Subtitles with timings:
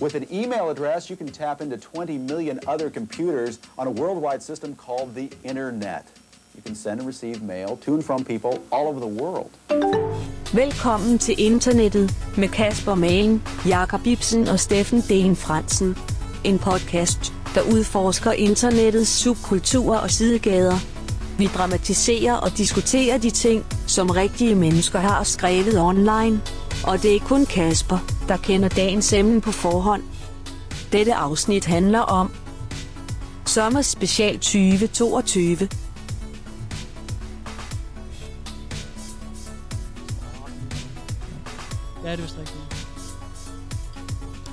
[0.00, 4.42] With an email address, you can tap into 20 million other computers on a worldwide
[4.42, 6.04] system called the Internet.
[6.54, 9.50] You can send and receive mail to and from people all over the world.
[10.52, 15.96] Velkommen til internettet med Kasper Malen, Jakob Ibsen og Steffen Den Fransen.
[16.44, 20.78] En podcast, der udforsker internettets subkulturer og sidegader.
[21.38, 26.40] Vi dramatiserer og diskuterer de ting, som rigtige mennesker har skrevet online.
[26.86, 30.02] Og det er kun Kasper, der kender dagens emne på forhånd.
[30.92, 32.30] Dette afsnit handler om
[33.46, 35.68] Sommer Special 2022.
[42.04, 42.58] Ja, det er vist rigtigt.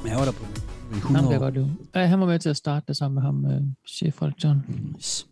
[0.04, 0.46] Men jeg var der på
[0.92, 1.76] i Ham 100 kan jeg godt lide.
[1.96, 4.62] Ja, han var med til at starte det sammen med ham, uh, chef John.
[4.96, 5.28] Yes.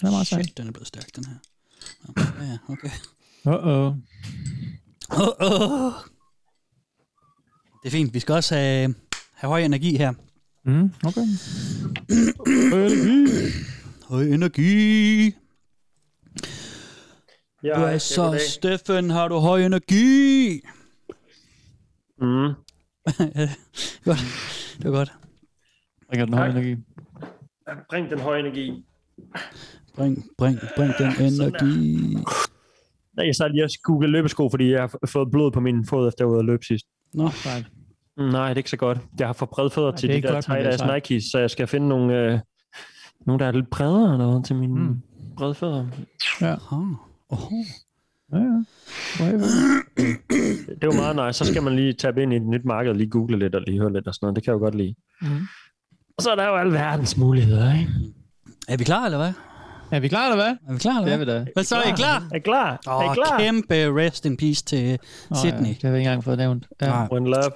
[0.00, 0.42] Han er meget sej.
[0.42, 1.34] Shit, den er blevet stærk, den her.
[2.18, 2.90] Ja, okay.
[3.46, 3.94] Uh-oh.
[5.10, 5.92] Oh, oh.
[7.86, 8.14] Det er fint.
[8.14, 8.94] Vi skal også have,
[9.34, 10.12] have høj energi her.
[10.64, 11.26] Mm, okay.
[14.08, 15.24] Høj energi.
[17.62, 19.10] Ja, Hvad så, Steffen?
[19.10, 20.60] Har du høj energi?
[22.20, 22.26] Mm.
[24.04, 24.18] godt.
[24.78, 25.12] Det var godt.
[26.12, 26.76] Jeg den høje energi.
[27.90, 28.84] Bring den høje energi.
[29.94, 32.14] Bring, bring, bring den energi.
[33.16, 36.08] Nej, Jeg sad lige og google løbesko, fordi jeg har fået blod på min fod,
[36.08, 36.86] efter jeg var ude at løbe sidst.
[37.16, 37.30] Nå.
[38.16, 38.98] Mm, Nej, det er ikke så godt.
[39.18, 40.78] Jeg har for brede fødder Nej, til de der godt, men det er tight ass
[40.78, 40.94] sejt.
[41.10, 42.38] Nikes, så jeg skal finde nogle, øh,
[43.26, 44.80] nogle der er lidt bredere eller noget, til mine Mm.
[44.80, 45.02] mm.
[45.36, 45.86] brede fødder.
[46.40, 46.76] aha.
[47.28, 47.38] Oh.
[48.32, 49.36] Ja, ja.
[50.80, 51.38] Det var meget nice.
[51.38, 53.62] Så skal man lige tabe ind i et nyt marked og lige google lidt og
[53.66, 54.36] lige høre lidt og sådan noget.
[54.36, 54.94] Det kan jeg jo godt lide.
[55.22, 55.28] Mm.
[56.18, 57.90] Og så er der jo alverdens muligheder, ikke?
[58.68, 59.32] Er vi klar, eller hvad?
[59.92, 60.56] Er vi klar, eller hvad?
[60.68, 61.26] Er vi klar, eller Det er hvad?
[61.26, 61.50] vi da.
[61.54, 62.28] Hvad så, er I klar?
[62.32, 62.70] Er I klar?
[62.86, 63.38] er I Åh, klar?
[63.38, 64.98] kæmpe rest in peace til
[65.30, 65.68] Åh, Sydney.
[65.68, 66.66] Ja, det har vi ikke engang fået nævnt.
[66.80, 66.86] Ja.
[66.86, 67.08] Nej.
[67.10, 67.50] One love.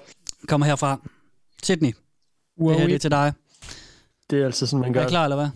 [0.48, 1.00] Kommer herfra.
[1.62, 1.92] Sydney,
[2.61, 3.33] Wow, det her det er til dig.
[4.31, 5.06] Det er altid sådan, man Er gør.
[5.06, 5.48] I klar, eller hvad?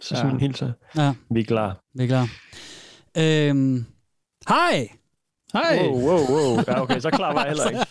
[0.00, 0.34] Så sådan Ja.
[0.34, 0.72] en hilser.
[0.96, 1.80] Ja, Vi er klar.
[1.94, 2.28] vi er klar.
[3.18, 3.84] Øhm,
[4.48, 4.88] hej!
[5.52, 5.88] Hej!
[5.88, 6.64] Wow, wow, wow.
[6.68, 7.80] Ja, okay, så klar var jeg heller ikke.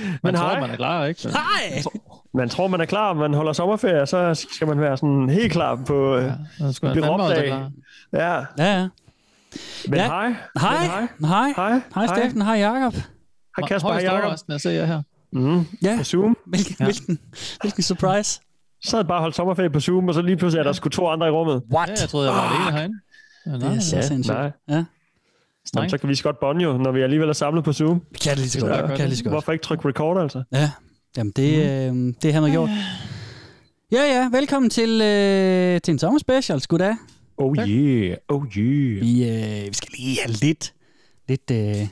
[0.00, 0.60] Man Men tror, hej.
[0.60, 1.28] man er klar, ikke?
[1.28, 1.82] Hej!
[2.34, 5.74] Man tror, man er klar, man holder sommerferie, så skal man være sådan helt klar
[5.86, 6.16] på...
[6.16, 6.32] Ja, Ja.
[6.66, 7.44] af.
[7.44, 7.70] klar.
[8.12, 8.44] ja.
[8.58, 8.88] Ja, ja.
[9.88, 10.06] Men Ja.
[10.06, 10.34] hej.
[10.60, 11.06] Hej!
[11.18, 11.52] Men hej.
[11.56, 11.70] Hej!
[11.70, 11.80] Hej.
[11.94, 12.42] Hej, Steffen.
[12.42, 12.94] Hej, Jakob.
[12.94, 13.92] Hej Kasper.
[13.92, 14.54] Hej Højst Jacob.
[14.54, 15.02] at se jer her.
[15.32, 15.66] Mm.
[15.82, 16.36] Ja, På Zoom.
[16.46, 16.84] hvilken, Ja.
[16.84, 17.18] hvilken,
[17.60, 18.40] hvilken surprise.
[18.84, 20.88] Så havde jeg bare holdt sommerferie på Zoom, og så lige pludselig er der sgu
[20.88, 21.62] to andre i rummet.
[21.74, 21.88] What?
[21.88, 22.96] Ja, jeg troede, jeg var alene herinde.
[23.46, 24.02] Ja, nej, Det er så nej.
[24.06, 24.36] sindssygt.
[24.36, 24.50] nej.
[24.68, 24.84] Ja,
[25.74, 28.02] Jamen, så kan vi så godt bonde jo, når vi alligevel er samlet på Zoom.
[28.10, 28.80] vi kan det lige så godt.
[28.80, 28.90] godt.
[28.90, 29.32] kan det lige så godt.
[29.32, 30.42] Hvorfor ikke trykke record, altså?
[30.52, 30.70] Ja,
[31.16, 32.70] jamen det, øh, det har man gjort.
[33.92, 36.96] Ja, ja, velkommen til, øh, til en sommerspecial, sgu da.
[37.36, 39.00] Oh yeah, oh yeah.
[39.00, 40.74] Vi, øh, vi skal lige have lidt,
[41.28, 41.88] lidt, øh,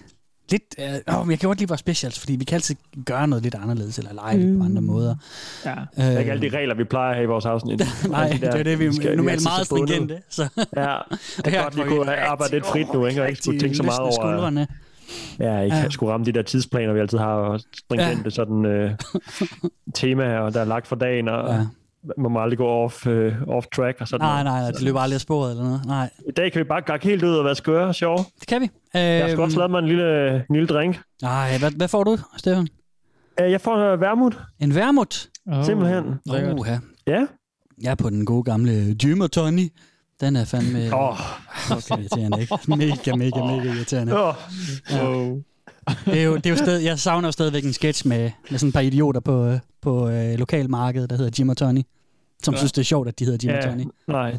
[0.54, 0.75] lidt,
[1.09, 2.75] øh, åh, jeg kan godt lide vores specials, fordi vi kan altid
[3.06, 5.15] gøre noget lidt anderledes, eller lege lidt på andre måder.
[5.65, 5.70] Ja.
[5.72, 7.82] Øh, Det er ikke alle de regler, vi plejer at have i vores afsnit.
[8.10, 10.22] Nej, de der- det er det, vi skal- er normalt meget stringente.
[10.31, 10.43] Så
[10.76, 10.97] Ja,
[11.37, 13.22] det er godt, vi kunne rigtig arbejde lidt frit nu, ikke?
[13.22, 14.66] Og ikke skulle tænke så meget over, skuldrene.
[15.38, 15.82] ja, ikke Ja.
[15.82, 15.91] ja.
[15.91, 18.31] skulle ramme de der tidsplaner, vi altid har, og stringente ja.
[18.31, 18.91] sådan øh,
[19.94, 21.66] temaer, der er lagt for dagen, og Ja.
[22.19, 24.44] Man må aldrig gå off, øh, off track og sådan Nej, noget.
[24.44, 25.84] nej, nej, det løber aldrig af sporet eller noget.
[25.87, 28.19] Nej, I dag kan vi bare gakke helt ud og være skøre og sjove.
[28.41, 28.70] det kan vi.
[28.94, 31.00] Jeg har sgu også Øhm, lavet mig en lille, en lille drink.
[31.22, 32.69] Nej, hvad, hvad får du, Stefan?
[33.41, 35.28] Øh, Jeg får en vermut, En vermut?
[35.53, 36.04] Oh, simpelthen.
[36.26, 36.59] Lækkert.
[36.59, 36.76] Uha.
[37.06, 37.26] Ja.
[37.82, 39.69] Jeg er på den gode gamle Jim og Tony.
[40.20, 40.97] Den er fandme...
[40.97, 41.19] Åh,
[41.70, 42.54] Okay, irriterende, ikke?
[42.69, 44.25] Mega, mega, mega irriterende.
[44.28, 44.34] åh.
[44.91, 45.32] Ja.
[46.05, 48.59] Det er jo, det er jo stadig, jeg savner jo stadigvæk en sketch med, med
[48.59, 51.83] sådan et par idioter på, øh, på øh, lokalmarkedet, der hedder Jim og Tony.
[52.43, 52.59] Som ja.
[52.59, 53.84] Synes, det er sjovt, at de hedder Jim og Ja, Tony.
[54.09, 54.31] nej.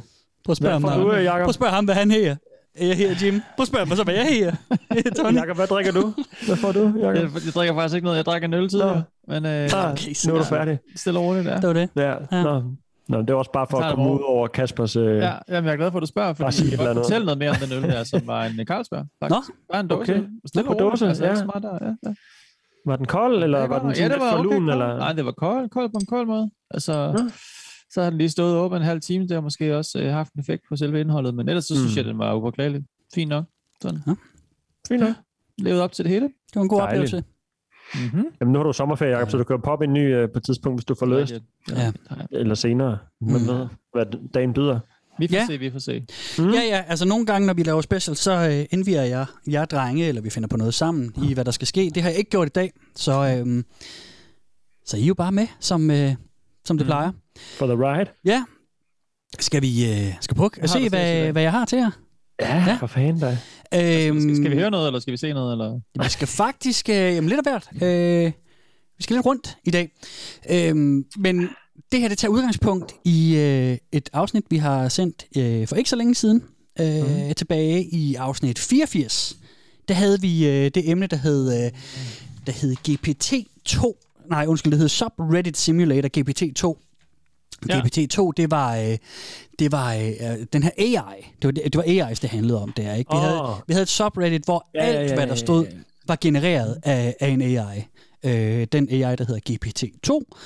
[0.46, 1.50] Prøv at spørge ham, du, hvad- prøv Jacob?
[1.50, 2.36] at spørge ham, hvad han hedder.
[2.80, 3.42] Jeg hedder Jim.
[3.56, 4.56] Prøv at spørge mig så, hvad jeg hedder.
[4.96, 5.36] Jeg Tony.
[5.36, 6.14] Jakob, hvad drikker du?
[6.46, 7.34] Hvad får du, Jeg, Jakob?
[7.46, 8.18] jeg drikker faktisk ikke noget.
[8.18, 9.04] Jeg drak en øl tidligere.
[9.28, 10.80] Men øh, Ah, okay, nu er du færdig.
[10.96, 11.56] stille og roligt, ja.
[11.56, 11.90] Det var det.
[11.96, 12.14] Ja.
[12.32, 12.44] Ja.
[12.44, 12.64] Nå.
[13.10, 14.96] Nå, det er også bare for at det komme ud over Kaspers...
[14.96, 17.38] Øh, Ja, jamen, jeg er glad for, at du spørger, fordi jeg kan fortælle noget
[17.38, 19.06] mere om den øl der, som var en Carlsberg.
[19.20, 19.52] Faktisk.
[19.72, 20.02] Bare en dåse.
[20.16, 20.24] okay.
[20.46, 21.32] Stille På dåse, Altså, ja.
[21.36, 21.78] der.
[21.82, 22.14] Ja, ja.
[22.86, 24.56] Var den kold, eller Det var den ja, sådan det lidt var for okay.
[24.58, 24.98] Eller?
[24.98, 26.50] Nej, det var kold, kold på en kold måde.
[26.72, 27.30] Altså, Nå.
[27.92, 29.24] så har den lige stået åben en halv time.
[29.24, 31.94] Det har måske også øh, haft en effekt på selve indholdet, men ellers så synes
[31.94, 31.98] Mm.
[31.98, 32.84] jeg, den var upåklagelig.
[33.16, 33.44] Fint nok.
[33.82, 34.00] Sådan.
[34.88, 35.14] Fint nok.
[35.58, 36.26] Levet op til det hele.
[36.26, 37.14] Det var en god Dejligt.
[37.14, 37.24] oplevelse.
[37.94, 38.26] Mm-hmm.
[38.42, 40.44] Jamen, nu har du sommerferie, Jacob, så du kan poppe en ny øh, på et
[40.44, 41.34] tidspunkt, hvis du får lyst.
[41.72, 41.92] Ja.
[42.32, 42.98] Eller senere.
[43.22, 43.48] Men Mm.
[43.48, 44.80] ved, hvad dagen byder.
[45.20, 45.46] Vi får Ja.
[45.46, 46.06] se, vi får se.
[46.40, 46.50] Mm.
[46.50, 50.08] Ja, ja, altså nogle gange, når vi laver special, så øh, indviger jeg jer drenge,
[50.08, 51.92] eller vi finder på noget sammen i, hvad der skal ske.
[51.96, 53.64] Det har jeg ikke gjort i dag, så, øh,
[54.86, 56.12] så I er jo bare med, som, øh,
[56.66, 56.88] som det Mm.
[56.88, 57.12] plejer.
[57.58, 58.10] For the ride.
[58.26, 58.44] Ja.
[59.40, 61.92] Skal vi øh, skal prøve at se, hvad, hvad jeg har til jer?
[62.42, 62.64] Ja, Ja.
[62.68, 62.76] ja.
[62.80, 63.38] for fanden da.
[63.76, 65.52] Øhm, Skal, skal vi høre noget, eller skal vi se noget?
[65.52, 65.80] Eller?
[66.04, 67.70] Vi skal faktisk, øh, jamen lidt af hvert.
[67.84, 68.32] Øh,
[68.98, 69.92] vi skal lidt rundt i dag.
[70.50, 71.50] Øhm, men
[71.92, 75.90] det her, det tager udgangspunkt i øh, et afsnit, vi har sendt øh, for ikke
[75.90, 76.44] så længe siden.
[76.80, 77.34] Øh, mm.
[77.34, 79.38] Tilbage i afsnit 84.
[79.88, 81.72] Der havde vi øh, det emne, der hed, øh,
[82.46, 84.02] der hed GPT-2.
[84.30, 86.82] Nej, undskyld, det hed Subreddit Simulator GPT-2.
[87.70, 87.80] Ja.
[87.80, 88.98] GPT-2, det var, øh,
[89.60, 91.32] det var øh, den her AI.
[91.42, 92.94] Det var, det var AI's, det handlede om der.
[92.94, 93.12] Ikke?
[93.12, 93.24] Vi, oh.
[93.24, 95.66] havde, vi havde et subreddit, hvor ja, alt, ja, ja, hvad der stod,
[96.08, 97.86] var genereret af, af en AI.
[98.26, 100.38] Øh, den AI, der hedder GPT-2,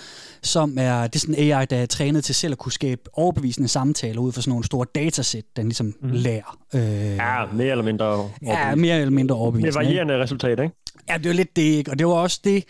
[0.44, 3.02] som er, det er sådan en AI, der er trænet til selv at kunne skabe
[3.14, 6.10] overbevisende samtaler ud fra sådan nogle store datasæt, den ligesom mm.
[6.12, 6.58] lærer.
[6.74, 6.82] Øh,
[7.16, 9.80] ja, mere eller mindre Ja, mere eller mindre overbevisende.
[9.80, 10.24] Med varierende ikke?
[10.24, 10.76] resultat, ikke?
[11.10, 11.92] Ja, det var lidt det, ikke?
[11.92, 12.64] Og det var også det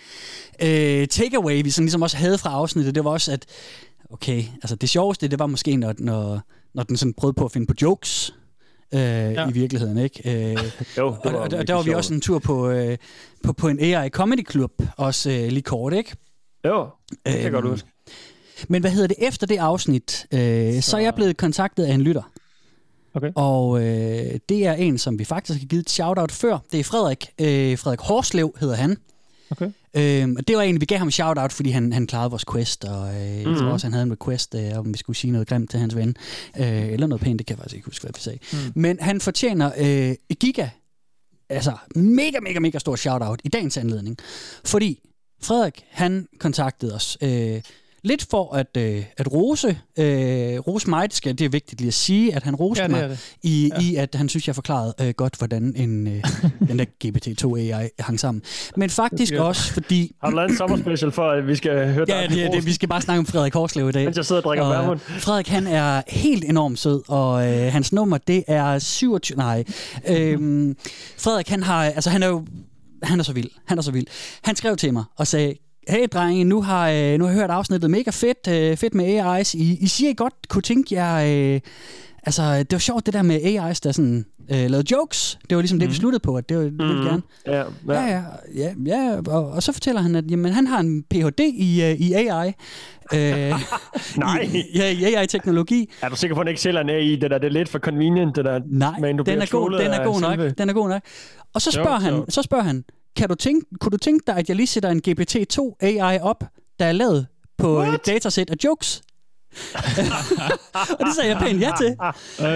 [0.62, 3.46] øh, takeaway, vi sådan ligesom også havde fra afsnittet, det var også, at
[4.10, 6.42] okay, altså det sjoveste, det var måske, når, når,
[6.74, 8.36] når den sådan prøvede på at finde på jokes,
[8.94, 9.50] øh, ja.
[9.50, 10.52] i virkeligheden, ikke?
[10.52, 10.58] Øh,
[10.98, 12.98] jo, var og, og der var vi også en tur på, øh,
[13.44, 16.16] på, på en AI Comedy Club, også øh, lige kort, ikke?
[16.66, 17.88] Jo, det kan jeg godt huske.
[18.68, 19.18] Men hvad hedder det?
[19.20, 20.90] Efter det afsnit, øh, så...
[20.90, 22.32] så er jeg blevet kontaktet af en lytter.
[23.14, 23.32] Okay.
[23.36, 26.58] Og øh, det er en, som vi faktisk har givet et shout-out før.
[26.72, 27.30] Det er Frederik.
[27.42, 28.98] Øh, Frederik Horslev hedder han.
[29.52, 29.72] Okay.
[29.94, 32.86] Øhm, og det var en, vi gav ham shout-out, fordi han, han klarede vores quest,
[32.86, 33.38] og øh, mm-hmm.
[33.38, 33.74] jeg tror mhm.
[33.74, 36.16] også, han havde en request, øh, om vi skulle sige noget grimt til hans ven.
[36.60, 38.40] Øh, eller noget pænt, det kan jeg faktisk ikke huske, hvad vi sagde.
[38.54, 38.82] Mm.
[38.82, 40.70] Men han fortjener øh, giga,
[41.50, 44.18] altså mega, mega, mega stor shout-out i dagens anledning.
[44.66, 45.00] Fordi
[45.42, 47.62] Frederik, han kontaktede os øh,
[48.04, 49.68] lidt for at, øh, at rose,
[50.00, 52.88] øh, rose mig, det, skal, det er vigtigt lige at sige, at han roste ja,
[52.88, 53.36] det mig, det.
[53.44, 53.82] I, ja.
[53.82, 56.24] i at han synes, jeg forklarede øh, godt, hvordan en, øh,
[56.70, 58.42] den der GPT-2 AI hang sammen.
[58.76, 60.16] Men faktisk også fordi...
[60.24, 62.90] Har du lavet en sommerspecial for, at vi skal høre Ja, det, det, vi skal
[62.90, 64.04] bare snakke om Frederik Horslev i dag.
[64.04, 67.72] Mens jeg sidder og drikker og, øh, Frederik, han er helt enormt sød, og øh,
[67.72, 69.38] hans nummer, det er 27...
[69.38, 69.64] Nej.
[70.08, 70.76] Øh,
[71.18, 71.84] Frederik, han har...
[71.84, 72.46] Altså, han er jo
[73.04, 73.50] han er så vild.
[73.66, 74.08] Han er så vild.
[74.44, 75.54] Han skrev til mig og sagde,
[75.90, 79.20] hey drenge, nu har, øh, nu har jeg hørt afsnittet mega fedt, øh, fedt med
[79.20, 79.58] AI's.
[79.58, 81.16] I, I siger, I godt kunne tænke jer...
[81.56, 81.60] Øh,
[82.24, 85.40] altså, det var sjovt det der med AI's, der sådan øh, lavede jokes.
[85.50, 85.80] Det var ligesom mm.
[85.80, 86.00] det, vi mhm.
[86.00, 87.06] sluttede på, at det, var, det ville mm.
[87.06, 87.22] gerne.
[87.46, 87.66] Ja, ja.
[87.88, 88.24] ja,
[88.56, 91.40] ja, ja og, og så fortæller han, at jamen, han har en Ph.D.
[91.40, 92.54] i, uh, i AI.
[93.14, 93.54] øh,
[94.18, 94.50] Nej.
[94.54, 95.90] I, ja, i AI-teknologi.
[96.02, 97.16] Er du sikker på, at han ikke sælger en AI?
[97.16, 98.60] Det, der, det er lidt for convenient, det der.
[98.66, 100.58] Nej, men, du den, er god, den er god nok.
[100.58, 101.02] Den er god nok.
[101.54, 102.84] Og så spørger, jo, han, så spørger han,
[103.20, 106.44] kan du tænke, kunne du tænke dig, at jeg lige sætter en GPT-2 AI op,
[106.80, 107.28] der er lavet
[107.58, 107.94] på What?
[107.94, 109.02] et datasæt af jokes?
[111.00, 111.96] og det sagde jeg pænt ja til.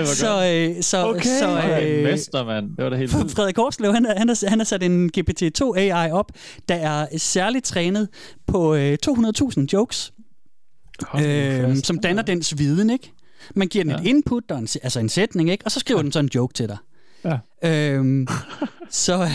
[0.07, 1.39] Så, øh, så, okay.
[1.39, 2.69] så, øh, mester, mand.
[2.69, 6.11] Det var det helt Frederik Horslev, han, han, har, han har sat en GPT-2 AI
[6.11, 6.31] op,
[6.69, 8.09] der er særligt trænet
[8.47, 10.13] på øh, 200.000 jokes,
[11.21, 13.11] øh, som danner dens viden, ikke?
[13.55, 13.97] Man giver den ja.
[13.99, 15.65] et input, og en, altså en sætning, ikke?
[15.65, 16.03] og så skriver ja.
[16.03, 16.77] den så en joke til dig.
[17.25, 17.37] Ja.
[17.63, 18.27] Øhm,
[18.89, 19.29] så,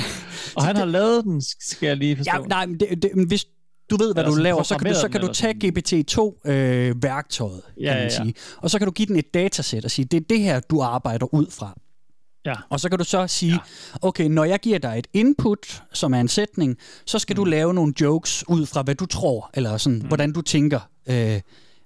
[0.56, 2.32] og han har lavet den, skal jeg lige forstå.
[2.34, 3.46] Ja, nej, men det, det, hvis
[3.90, 7.92] du ved, hvad du laver, så kan du, så kan du tage GPT-2-værktøjet, øh, ja,
[7.92, 8.08] kan man ja, ja.
[8.08, 8.34] sige.
[8.56, 10.80] Og så kan du give den et datasæt og sige, det er det her, du
[10.80, 11.78] arbejder ud fra.
[12.44, 12.54] Ja.
[12.70, 13.58] Og så kan du så sige, ja.
[14.02, 16.76] okay, når jeg giver dig et input, som er en sætning,
[17.06, 17.36] så skal mm.
[17.36, 20.06] du lave nogle jokes ud fra, hvad du tror, eller sådan, mm.
[20.06, 21.40] hvordan du tænker, øh,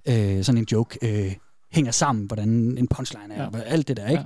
[0.08, 1.34] øh, sådan en joke øh,
[1.72, 3.48] hænger sammen, hvordan en punchline er, ja.
[3.48, 4.24] og alt det der, ikke?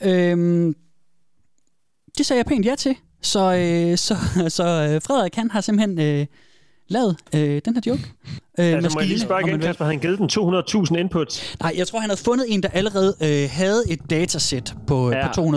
[0.00, 0.30] Ja.
[0.30, 0.74] Øhm,
[2.18, 2.96] det sagde jeg pænt ja til.
[3.22, 4.16] Så, øh, så,
[4.56, 6.26] så øh, Frederik, han har simpelthen øh,
[6.88, 8.02] lavet øh, den her joke.
[8.60, 10.28] Øh, altså, maskine, må jeg lige spørge igen, Kasper, havde han givet den
[10.94, 11.56] 200.000 inputs?
[11.60, 15.26] Nej, jeg tror, han havde fundet en, der allerede øh, havde et datasæt på, ja.
[15.26, 15.40] på 200.000.
[15.42, 15.50] Og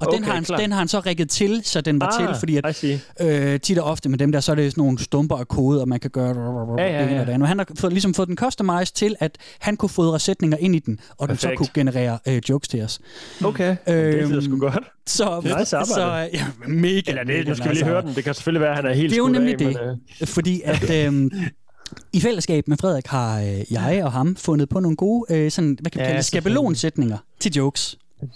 [0.00, 2.38] okay, den, har han, den har han så rigget til, så den var ah, til,
[2.38, 2.84] fordi at,
[3.20, 5.80] øh, tit og ofte med dem der, så er det sådan nogle stumper af kode,
[5.80, 6.34] og man kan gøre
[6.78, 7.24] ja, ja, ja.
[7.24, 10.56] det og Han har fået, ligesom fået den customized til, at han kunne fodre sætninger
[10.58, 11.42] ind i den, og Perfekt.
[11.42, 13.00] den så kunne generere øh, jokes til os.
[13.44, 14.84] Okay, øhm, det er sgu godt.
[15.06, 17.10] Så, nice så ja, mega.
[17.10, 18.14] Eller det, nu skal vi lige høre den.
[18.14, 19.76] Det kan selvfølgelig være, at han er helt Det er jo nemlig af, det, men,
[20.20, 20.28] øh...
[20.28, 21.06] fordi at...
[21.06, 21.30] Øh,
[22.12, 25.78] i fællesskab med Frederik har øh, jeg og ham fundet på nogle gode, øh, sådan,
[25.80, 27.98] hvad kan vi ja, kalde skabelonsætninger til jokes.
[28.22, 28.32] Okay,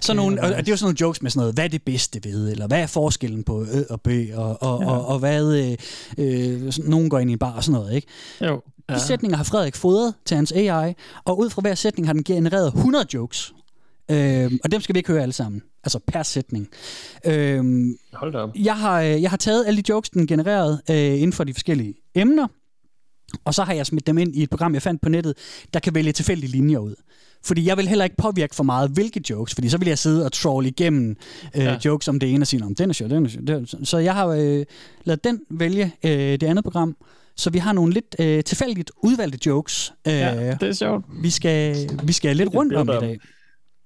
[0.00, 1.68] så nogle, og, og det er jo sådan nogle jokes med sådan noget, hvad er
[1.68, 4.90] det bedste ved, eller hvad er forskellen på ø og bø, og, og, ja.
[4.90, 5.76] og, og hvad, øh,
[6.18, 8.08] øh, sådan, nogen går ind i en bar og sådan noget, ikke?
[8.40, 8.62] Jo.
[8.88, 8.94] Ja.
[8.94, 10.94] De sætninger har Frederik fodret til hans AI,
[11.24, 13.52] og ud fra hver sætning har den genereret 100 jokes.
[14.10, 15.62] Øh, og dem skal vi ikke høre alle sammen.
[15.84, 16.68] Altså per sætning.
[17.26, 17.64] Øh,
[18.12, 18.50] Hold da op.
[18.56, 21.54] Jeg har, øh, jeg har taget alle de jokes, den genererede øh, inden for de
[21.54, 22.46] forskellige emner,
[23.44, 25.34] og så har jeg smidt dem ind i et program, jeg fandt på nettet,
[25.74, 26.94] der kan vælge tilfældige linjer ud.
[27.44, 30.24] Fordi jeg vil heller ikke påvirke for meget, hvilke jokes, fordi så vil jeg sidde
[30.24, 31.16] og troll igennem
[31.56, 31.76] øh, ja.
[31.84, 33.84] jokes om det ene og sige, om den er sjov, den er sjov.
[33.84, 34.64] Så jeg har øh,
[35.04, 36.96] lavet den vælge øh, det andet program,
[37.36, 39.92] så vi har nogle lidt øh, tilfældigt udvalgte jokes.
[40.06, 41.04] Øh, ja, det er sjovt.
[41.22, 43.18] Vi skal, vi skal lidt rundt om i dag.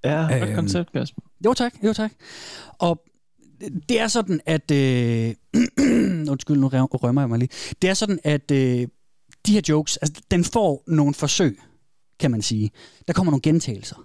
[0.04, 1.23] Ja, godt koncept, Kasper.
[1.45, 2.12] Jo tak, jo tak.
[2.78, 3.02] Og
[3.88, 4.71] det er sådan, at...
[4.71, 5.35] Øh,
[6.33, 7.50] undskyld, nu rømmer jeg mig lige.
[7.83, 8.87] Det er sådan, at øh,
[9.47, 11.59] de her jokes, altså den får nogle forsøg,
[12.18, 12.71] kan man sige.
[13.07, 13.97] Der kommer nogle gentagelser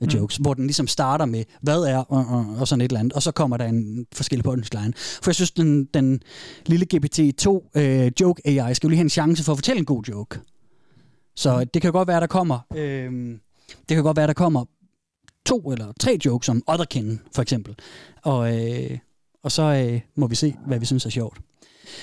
[0.00, 0.18] af mm.
[0.18, 3.12] jokes, hvor den ligesom starter med, hvad er, og, og, og sådan et eller andet,
[3.12, 4.92] og så kommer der en forskellig punchline.
[4.96, 6.20] For jeg synes, den, den
[6.66, 9.84] lille GPT-2 øh, joke AI skal jo lige have en chance for at fortælle en
[9.84, 10.40] god joke.
[11.36, 11.68] Så mm.
[11.74, 13.38] det kan godt være, der kommer, øh,
[13.88, 14.64] det kan godt være, der kommer
[15.46, 17.74] to eller tre jokes om Otherkin, for eksempel.
[18.22, 18.98] Og, øh,
[19.42, 21.38] og så øh, må vi se, hvad vi synes er sjovt.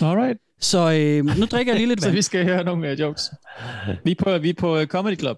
[0.01, 0.39] Alright.
[0.61, 2.11] Så øh, nu drikker jeg lige lidt vand.
[2.11, 3.31] så vi skal høre nogle uh, jokes.
[4.03, 5.37] Vi er på, vi er på uh, Comedy Club.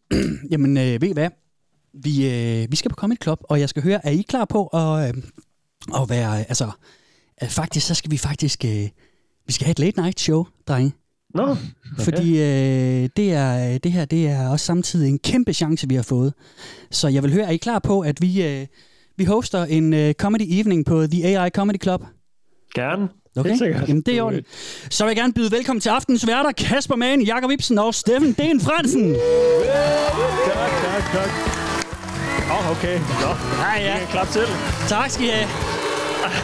[0.52, 1.28] Jamen, øh, ved I hvad?
[1.94, 4.66] Vi, øh, vi skal på Comedy Club, og jeg skal høre, er I klar på
[4.66, 5.22] at, øh,
[6.02, 6.38] at være...
[6.38, 6.70] Altså,
[7.36, 8.64] at faktisk, så skal vi faktisk...
[8.64, 8.88] Øh,
[9.46, 10.92] vi skal have et late night show, drenge.
[11.34, 11.60] Nå, no, okay.
[11.98, 16.02] Fordi øh, det, er, det her det er også samtidig en kæmpe chance, vi har
[16.02, 16.34] fået.
[16.90, 18.66] Så jeg vil høre, er I klar på, at vi, øh,
[19.16, 22.04] vi hoster en øh, comedy evening på The AI Comedy Club?
[22.76, 23.08] Gerne.
[23.36, 24.48] Okay, Jamen, det er ordentligt.
[24.90, 28.32] Så vil jeg gerne byde velkommen til aftens værter, Kasper Mann, Jakob Ibsen og Steffen
[28.32, 29.14] Den Fransen.
[30.46, 31.30] Tak, tak, tak.
[32.50, 32.98] Åh, oh, okay.
[32.98, 33.28] Nå,
[33.62, 34.06] ja, ja.
[34.10, 34.42] Klap til.
[34.88, 35.48] Tak skal I have.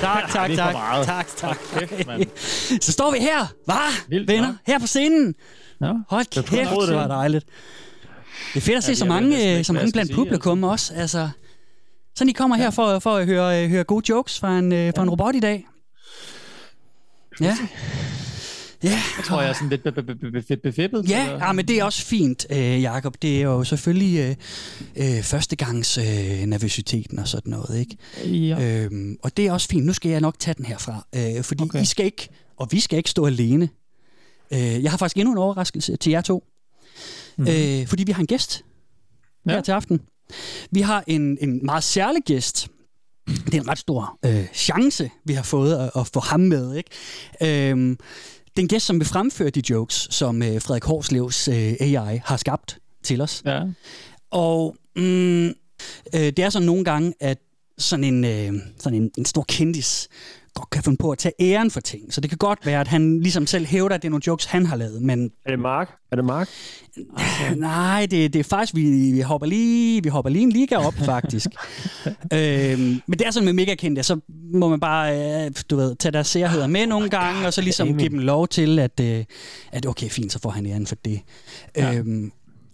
[0.00, 0.74] Tak, tak, tak.
[1.04, 1.58] Tak, tak.
[1.76, 2.24] Okay,
[2.86, 4.24] så står vi her, hva?
[4.26, 5.34] Venner, her på scenen.
[5.80, 5.92] Ja.
[6.08, 6.50] Hold kæft,
[6.88, 7.46] det var dejligt.
[8.54, 10.94] Det er fedt at se så mange, øh, så mange blandt publikum også.
[10.94, 11.28] Altså,
[12.14, 14.92] sådan I kommer her for, for at høre, øh, høre gode jokes fra en, øh,
[14.96, 15.66] fra en robot i dag.
[17.42, 17.56] Ja.
[18.82, 19.00] Ja.
[19.16, 21.08] Jeg tror, jeg er sådan lidt befippet.
[21.08, 23.16] Ja, ja, men det er også fint, øh, Jacob.
[23.22, 26.04] Det er jo selvfølgelig øh, øh, førstegangs øh,
[26.46, 27.96] nervøsiteten og sådan noget, ikke?
[28.48, 28.84] Ja.
[28.84, 29.86] Øhm, og det er også fint.
[29.86, 31.82] Nu skal jeg nok tage den herfra, øh, fordi okay.
[31.82, 33.68] I skal ikke, og vi skal ikke stå alene.
[34.52, 36.44] Øh, jeg har faktisk endnu en overraskelse til jer to.
[37.36, 37.46] Mm.
[37.48, 38.64] Øh, fordi vi har en gæst
[39.46, 39.50] ja.
[39.50, 40.00] her til aften.
[40.70, 42.68] Vi har en, en meget særlig gæst,
[43.26, 46.74] det er en ret stor øh, chance, vi har fået at, at få ham med.
[46.74, 46.90] Ikke?
[47.70, 47.96] Øhm,
[48.46, 52.20] det er en gæst, som vil fremføre de jokes, som øh, Frederik Horslevs øh, AI
[52.24, 53.42] har skabt til os.
[53.46, 53.62] Ja.
[54.30, 55.52] Og mm, øh,
[56.14, 57.38] det er sådan nogle gange, at
[57.78, 60.08] sådan en, øh, sådan en, en stor kendis
[60.54, 62.12] godt kan finde på at tage æren for ting.
[62.14, 64.44] Så det kan godt være, at han ligesom selv hævder, at det er nogle jokes,
[64.44, 65.02] han har lavet.
[65.02, 65.30] Men...
[65.46, 65.90] Er det Mark?
[66.12, 66.48] Er det Mark?
[67.56, 70.94] Nej, det, det er faktisk, vi, vi, hopper lige, vi hopper lige en liga op,
[70.94, 71.46] faktisk.
[72.32, 74.20] øhm, men det er sådan med mega kendte, så
[74.54, 77.98] må man bare, øh, du ved, tage deres særheder med nogle gange, og så ligesom
[77.98, 79.24] give dem lov til, at, øh,
[79.72, 81.20] at okay, fint, så får han æren for det.
[81.76, 81.94] Ja.
[81.94, 82.32] Øhm,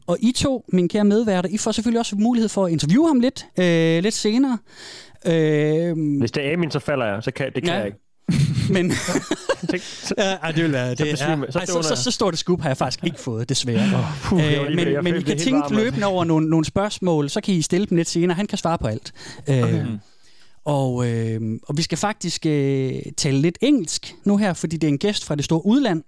[0.09, 3.21] og I to, mine kære medværter, I får selvfølgelig også mulighed for at interviewe ham
[3.21, 4.59] lidt, øh, lidt senere.
[5.27, 7.23] Øh, Hvis det er Amin, så falder jeg.
[7.23, 7.79] Så kan, det kan ja.
[7.79, 7.99] jeg ikke.
[8.75, 8.93] Men
[10.19, 11.01] ja, det vil være det.
[11.01, 11.17] Ja.
[11.17, 13.99] Så, Ej, så, så, så stort et scoop har jeg faktisk ikke fået, desværre.
[13.99, 17.55] Oh, puh, øh, men men I kan tænke løbende over nogle, nogle spørgsmål, så kan
[17.55, 18.37] I stille dem lidt senere.
[18.37, 19.13] Han kan svare på alt.
[19.49, 19.81] Øh, okay.
[19.81, 19.87] Øh,
[20.65, 24.93] og, øh, og vi skal faktisk øh, tale lidt engelsk nu her, fordi det er
[24.93, 26.03] en gæst fra det store udland.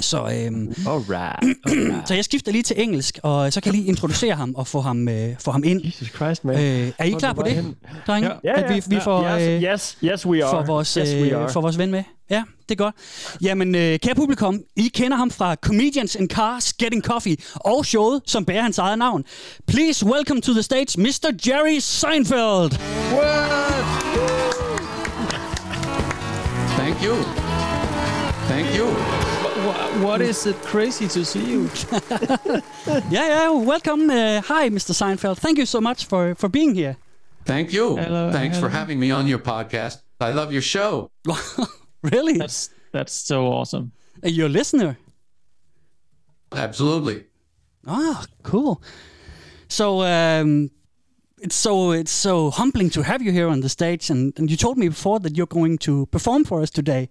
[0.00, 2.08] Så, øhm, alright, alright.
[2.08, 4.80] så jeg skifter lige til engelsk, og så kan jeg lige introducere ham og få
[4.80, 5.84] ham, øh, få ham ind.
[5.84, 6.56] Jesus Christ, man.
[6.56, 7.74] Øh, er I klar på det,
[8.06, 8.28] drenge?
[8.28, 10.50] Ja, ja, ja, at vi, vi får, yes, øh, yes, yes, we are.
[10.50, 11.52] Får vores, yes, we øh, are.
[11.52, 12.02] får vores ven med?
[12.30, 12.94] Ja, det er godt.
[13.42, 18.22] Jamen, øh, kære publikum, I kender ham fra Comedians in Cars, Getting Coffee og showet,
[18.26, 19.24] som bærer hans eget navn.
[19.66, 21.32] Please welcome to the stage, Mr.
[21.46, 22.78] Jerry Seinfeld.
[23.12, 23.50] What?
[26.76, 27.14] Thank you.
[28.48, 29.29] Thank you
[29.98, 31.70] what is it crazy to see you?
[33.10, 33.50] yeah, yeah.
[33.50, 34.08] Welcome.
[34.08, 34.92] Uh, hi, Mr.
[34.94, 35.38] Seinfeld.
[35.38, 36.96] Thank you so much for, for being here.
[37.44, 37.96] Thank you.
[37.96, 38.68] Hello, Thanks hello.
[38.68, 40.02] for having me on your podcast.
[40.20, 41.10] I love your show.
[42.02, 42.38] really?
[42.38, 43.92] That's that's so awesome.
[44.22, 44.98] Are you a listener?
[46.52, 47.24] Absolutely.
[47.86, 48.82] Ah, cool.
[49.68, 50.70] So um,
[51.40, 54.56] it's so it's so humbling to have you here on the stage, and, and you
[54.56, 57.08] told me before that you're going to perform for us today.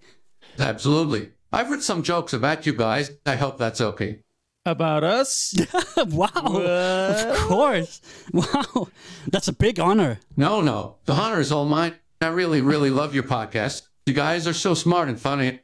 [0.59, 1.31] Absolutely.
[1.51, 3.11] I've read some jokes about you guys.
[3.25, 4.19] I hope that's okay.
[4.65, 5.53] About us?
[5.97, 6.29] wow.
[6.33, 6.65] What?
[6.65, 8.01] Of course.
[8.33, 8.89] Wow.
[9.31, 10.19] That's a big honor.
[10.37, 10.97] No, no.
[11.05, 11.93] The honor is all mine.
[12.21, 13.83] I really, really love your podcast.
[14.05, 15.61] You guys are so smart and funny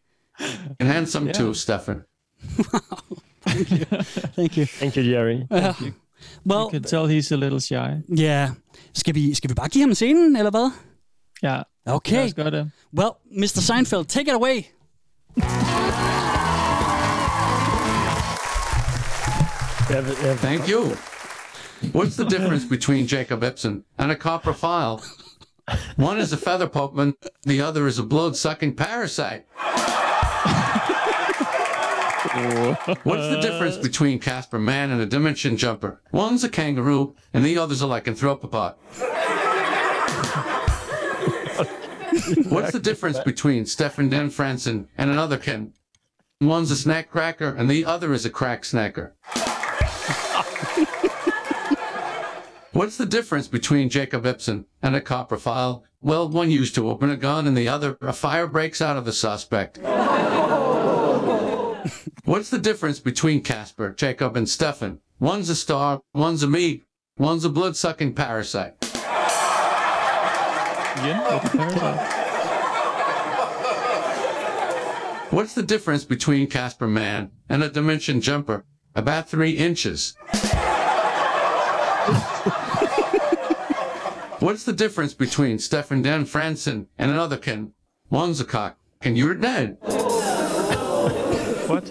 [0.80, 1.34] and handsome yeah.
[1.34, 2.06] too, Stefan.
[2.74, 2.80] wow.
[3.42, 3.86] Thank you.
[4.36, 4.66] Thank you.
[4.66, 5.48] Thank you, Jerry.
[5.52, 5.94] Uh, Thank you.
[6.46, 8.02] Well, you can tell he's a little shy.
[8.08, 8.52] Yeah.
[8.94, 10.72] Skal vi, skal vi bare give ham scenen, eller hvad?
[11.42, 11.62] Ja.
[11.86, 12.16] Okay.
[12.16, 12.72] Lad os gøre det.
[12.94, 13.62] Well, Mr.
[13.62, 14.64] Seinfeld, take it away.
[20.38, 20.98] Thank you.
[21.92, 25.06] What's the difference between Jacob Ibsen and a coprophile?
[25.96, 29.46] One is a feather pokeman, the other is a blood sucking parasite.
[33.04, 36.02] What's the difference between Casper Man and a dimension jumper?
[36.12, 38.76] One's a kangaroo, and the other's a lycanthropopod.
[42.50, 45.74] What's the difference between Stefan Dan Franson and another Ken?
[46.42, 49.14] One's a snack cracker and the other is a crack snacker.
[52.74, 55.84] What's the difference between Jacob Ibsen and a coprophile?
[56.02, 59.06] Well, one used to open a gun and the other, a fire breaks out of
[59.06, 59.80] the suspect.
[62.26, 65.00] What's the difference between Casper, Jacob, and Stefan?
[65.20, 66.82] One's a star, one's a me,
[67.18, 68.85] one's a blood-sucking parasite.
[70.98, 72.24] Igen, Open Parasite.
[75.32, 78.64] What's the difference between Casper Man and a Dimension Jumper?
[78.96, 80.16] About three inches.
[84.40, 87.74] What's the difference between Stefan Dan Franson and another Ken?
[88.10, 89.78] One's a cock, and you're dead.
[91.68, 91.90] What?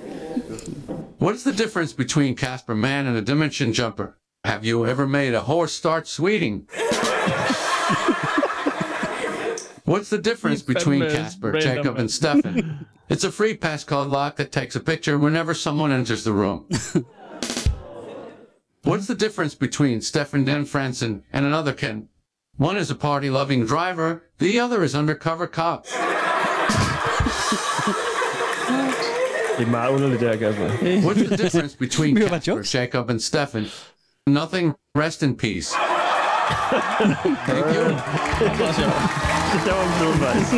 [1.19, 4.19] What's the difference between Casper Man and a Dimension Jumper?
[4.45, 6.69] Have you ever made a horse start sweeting?
[9.85, 12.87] What's the difference between Casper, random, Jacob, and Stefan?
[13.07, 16.65] It's a free pass passcode lock that takes a picture whenever someone enters the room.
[18.83, 22.09] What's the difference between Stefan Dan Franson and another Ken?
[22.57, 25.87] One is a party-loving driver, the other is undercover cop.
[29.59, 30.69] Det er meget underligt, det her, Kasper.
[31.01, 32.79] What's the difference between Vi hører bare Casper.
[32.81, 33.67] Jacob, and Stefan?
[34.27, 34.75] Nothing.
[34.97, 35.94] Rest in peace.
[37.47, 37.85] Thank you.
[39.65, 40.53] Det var en blød, faktisk.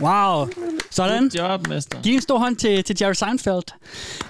[0.00, 0.48] Wow.
[0.90, 1.22] Sådan.
[1.22, 2.02] Good job, mester.
[2.02, 3.62] Giv en stor hånd til, til Jerry Seinfeld.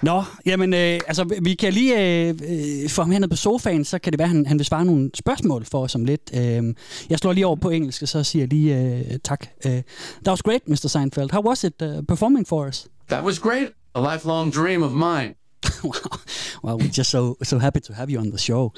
[0.02, 3.98] Nå, jamen, øh, altså, vi kan lige øh, øh, få ham herned på sofaen, så
[3.98, 6.30] kan det være, at han, han vil svare nogle spørgsmål for os om lidt.
[6.34, 6.75] Øh,
[7.10, 9.46] jeg slår lige over på engelsk, og så siger jeg lige øh, tak.
[9.64, 9.84] Uh, that
[10.28, 10.88] was great, Mr.
[10.88, 11.30] Seinfeld.
[11.32, 12.87] How was it uh, performing for us?
[13.08, 13.68] That was great.
[13.94, 15.34] A lifelong dream of mine.
[15.84, 16.18] wow.
[16.64, 18.72] Well, we're just so so happy to have you on the show.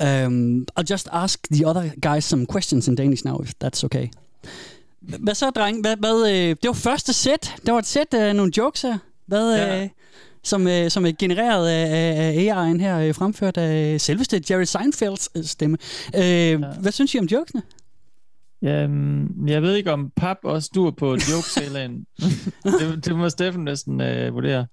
[0.00, 4.08] Um, I'll just ask the other guys some questions in Danish now, if that's okay.
[5.00, 5.80] Hvad så, dreng?
[5.80, 7.52] Hvad, hvad, øh, det var første sæt.
[7.66, 8.98] Det var et sæt af nogle jokes her.
[9.26, 9.82] Hvad, Ja.
[9.82, 9.88] øh,
[10.42, 15.28] som, øh, som er genereret af, af AI'en her, øh, fremført af selveste Jerry Seinfelds
[15.36, 15.78] øh, stemme.
[16.16, 16.56] Øh, ja.
[16.56, 17.62] Hvad synes I om jokesene?
[18.62, 22.06] Jamen, jeg ved ikke, om pap også dur på jokesalaen.
[22.80, 24.66] det, det må Steffen næsten øh, vurdere.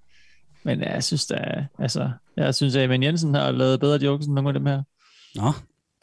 [0.63, 4.25] Men ja, jeg synes, da, altså, jeg synes, at Eman Jensen har lavet bedre jokes
[4.25, 4.83] end nogle af dem her.
[5.35, 5.51] Nå,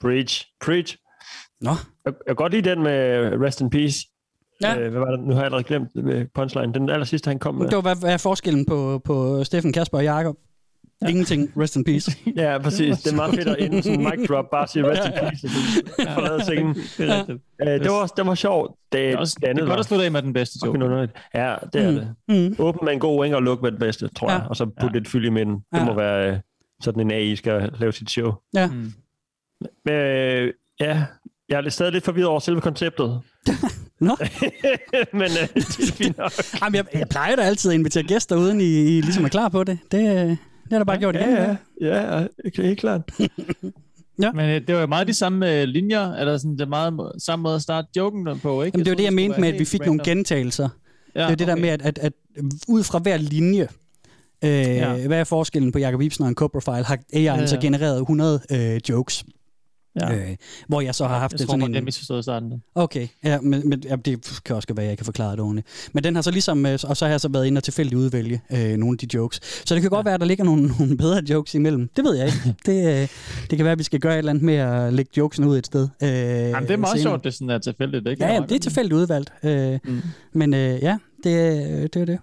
[0.01, 0.47] Preach.
[0.65, 0.97] Preach.
[1.61, 1.71] nå.
[1.71, 3.99] Jeg, jeg kan godt lide den med Rest in Peace.
[4.63, 4.79] Ja.
[4.79, 5.21] Øh, hvad var det?
[5.21, 6.75] Nu har jeg allerede glemt øh, punchline.
[6.75, 7.67] Den aller sidste, han kom med.
[7.67, 10.37] Det var, hvad, hvad er forskellen på, på Steffen, Kasper og Jakob?
[11.03, 11.09] Ja.
[11.09, 11.53] Ingenting.
[11.57, 12.17] Rest in peace.
[12.37, 12.99] Ja, præcis.
[12.99, 15.47] Det er meget fedt at ende sådan en mic drop, bare sige rest in peace,
[15.47, 17.41] og så forlade er rigtigt.
[17.61, 18.75] Øh, det, var, det var sjovt.
[18.93, 21.09] Det, Det er, også, det er godt at slutte af med den bedste joke.
[21.35, 22.15] Ja, det er det.
[22.29, 22.57] Mm.
[22.59, 24.39] Åbn med en god wing og luk med den bedste, tror Ja.
[24.39, 24.47] jeg.
[24.49, 25.55] Og så putte lidt fyld i midten.
[25.55, 25.85] Det Ja.
[25.85, 26.39] må være øh,
[26.83, 28.33] sådan en AI skal lave sit show.
[28.55, 28.67] Ja.
[28.67, 28.93] Mm.
[29.85, 31.05] Men øh, ja,
[31.49, 33.21] jeg er lidt- stadig lidt forvirret over selve konceptet.
[34.01, 34.17] Nå.
[35.13, 36.33] Men øh, det er fint nok.
[36.63, 39.49] Jamen, jeg, jeg plejer da altid at invitere gæster, uden I, I ligesom er klar
[39.49, 39.79] på det.
[39.93, 40.37] Det, øh,
[40.69, 41.29] det har der bare gjort igen.
[41.29, 43.01] Ja, ja, ja, det er helt klart.
[44.35, 47.13] Men øh, det var jo meget de samme øh, linjer, eller sådan, det er meget
[47.19, 48.77] samme måde at starte joken på, ikke?
[48.77, 50.05] Jamen, det var det, jeg mente med, at vi fik nogle random.
[50.17, 50.69] gentagelser.
[51.15, 51.61] Ja, det er jo det der okay.
[51.63, 52.13] med, at, at, at
[52.69, 53.69] ud fra hver linje,
[54.45, 55.07] øh, Ja.
[55.07, 57.47] hvad er forskellen på Jacob Ibsen og en co-profile, har AI'en Ja, ja.
[57.47, 59.25] så genereret 100 øh, jokes,
[60.01, 60.15] Ja.
[60.15, 60.37] øh,
[60.69, 61.75] hvor jeg så har haft jeg tror, sådan man en...
[61.75, 62.63] kan misforstå i starten.
[62.75, 65.67] Okay, ja, men, men ja, det kan også være, at jeg kan forklare det ordentligt.
[65.93, 67.99] Men den har så ligesom, øh, og så har jeg så været inde og tilfældigt
[67.99, 69.41] udvælge øh, nogle af de jokes.
[69.69, 71.89] Så det kan godt være, at der ligger nogle, nogle bedre jokes imellem.
[71.97, 72.39] Det ved jeg ikke.
[72.67, 73.09] det, øh,
[73.51, 75.59] det kan være, at vi skal gøre et eller andet med at lægge jokesene ud
[75.59, 75.89] et sted.
[76.03, 77.13] Øh, Jamen, det er meget senere.
[77.13, 78.25] sjovt, det sådan er tilfældigt, ikke?
[78.25, 79.33] Ja, ja, meget det er tilfældigt udvalgt.
[79.43, 80.03] Øh, Mm.
[80.33, 82.19] Men øh, ja, det, er- det er det.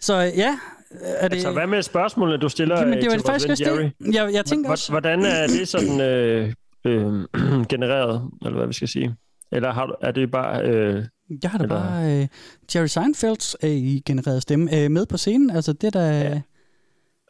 [0.00, 0.58] Så ja,
[1.00, 1.34] er det...
[1.36, 3.64] Altså, hvad med spørgsmålene, du stiller Jamen, øh, det var til det vores faktisk også
[3.64, 3.90] Jerry?
[4.00, 4.14] det.
[4.14, 4.92] Jeg, jeg tænker også...
[4.92, 6.52] Hvordan er det sådan øh,
[6.84, 9.14] øh, genereret, eller hvad vi skal sige?
[9.52, 10.64] Eller har er det bare...
[10.64, 11.04] Øh,
[11.42, 12.28] Jeg har da eller- bare øh,
[12.74, 15.50] Jerry Seinfelds øh, i genereret stemme øh, med på scenen.
[15.50, 16.20] Altså, det er da...
[16.20, 16.40] Ja.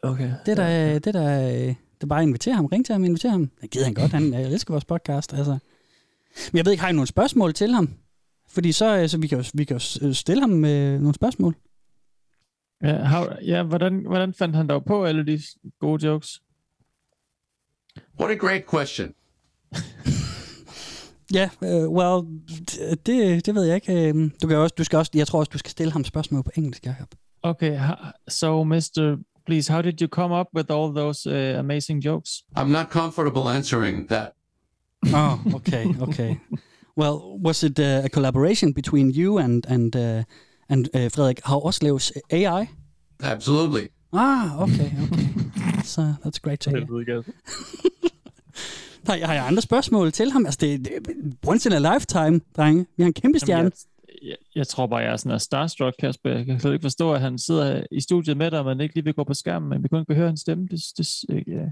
[0.09, 0.31] okay.
[0.45, 0.93] Det er da...
[0.93, 3.49] Det er da øh, det bare invitere ham, ring til ham, invitere ham.
[3.61, 5.33] Det gider han godt, han øh, elsker vores podcast.
[5.33, 5.51] Altså.
[6.51, 7.89] Men jeg ved ikke, har I nogle spørgsmål til ham?
[8.49, 11.13] Fordi så, øh, så vi kan jo, vi kan jo s- stille ham øh, nogle
[11.13, 11.55] spørgsmål.
[12.83, 15.39] Ja, how, ja hvordan, hvordan fandt han dog på alle de
[15.79, 16.41] gode jokes?
[18.19, 19.13] What a great question.
[21.33, 22.21] Ja, øh, well,
[23.05, 24.07] det, det ved jeg ikke.
[24.09, 26.43] Øh, Du, kan også, du skal også, jeg tror også, du skal stille ham spørgsmål
[26.43, 27.07] på engelsk, Jacob.
[27.43, 27.79] Okay,
[28.27, 29.17] so Mr.
[29.45, 32.29] Please, how did you come up with all those uh, amazing jokes?
[32.57, 34.31] I'm not comfortable answering that.
[35.13, 36.35] Oh, okay, okay.
[36.97, 37.15] well,
[37.45, 40.23] was it uh, a collaboration between you and and uh,
[40.69, 42.65] and uh, Frederik Hauerslevs AI?
[43.23, 43.87] Absolutely.
[44.13, 45.27] Ah, okay, okay.
[45.83, 47.23] So that's great to hear.
[49.07, 50.45] Har, jeg- har jeg andre spørgsmål til ham?
[50.45, 50.99] Altså, det, det er
[51.47, 52.85] once in a lifetime, drenge.
[52.97, 53.59] Vi har en kæmpe stjerne.
[53.61, 53.71] Jamen,
[54.21, 56.29] jeg, jeg, jeg tror bare, jeg er sådan en starstruck, Kasper.
[56.29, 58.95] Jeg kan slet ikke forstå, at han sidder i studiet med dig, og man ikke
[58.95, 60.67] lige vil gå på skærmen, men vi kun kan høre hans stemme.
[60.71, 61.07] Det, det,
[61.47, 61.65] ja,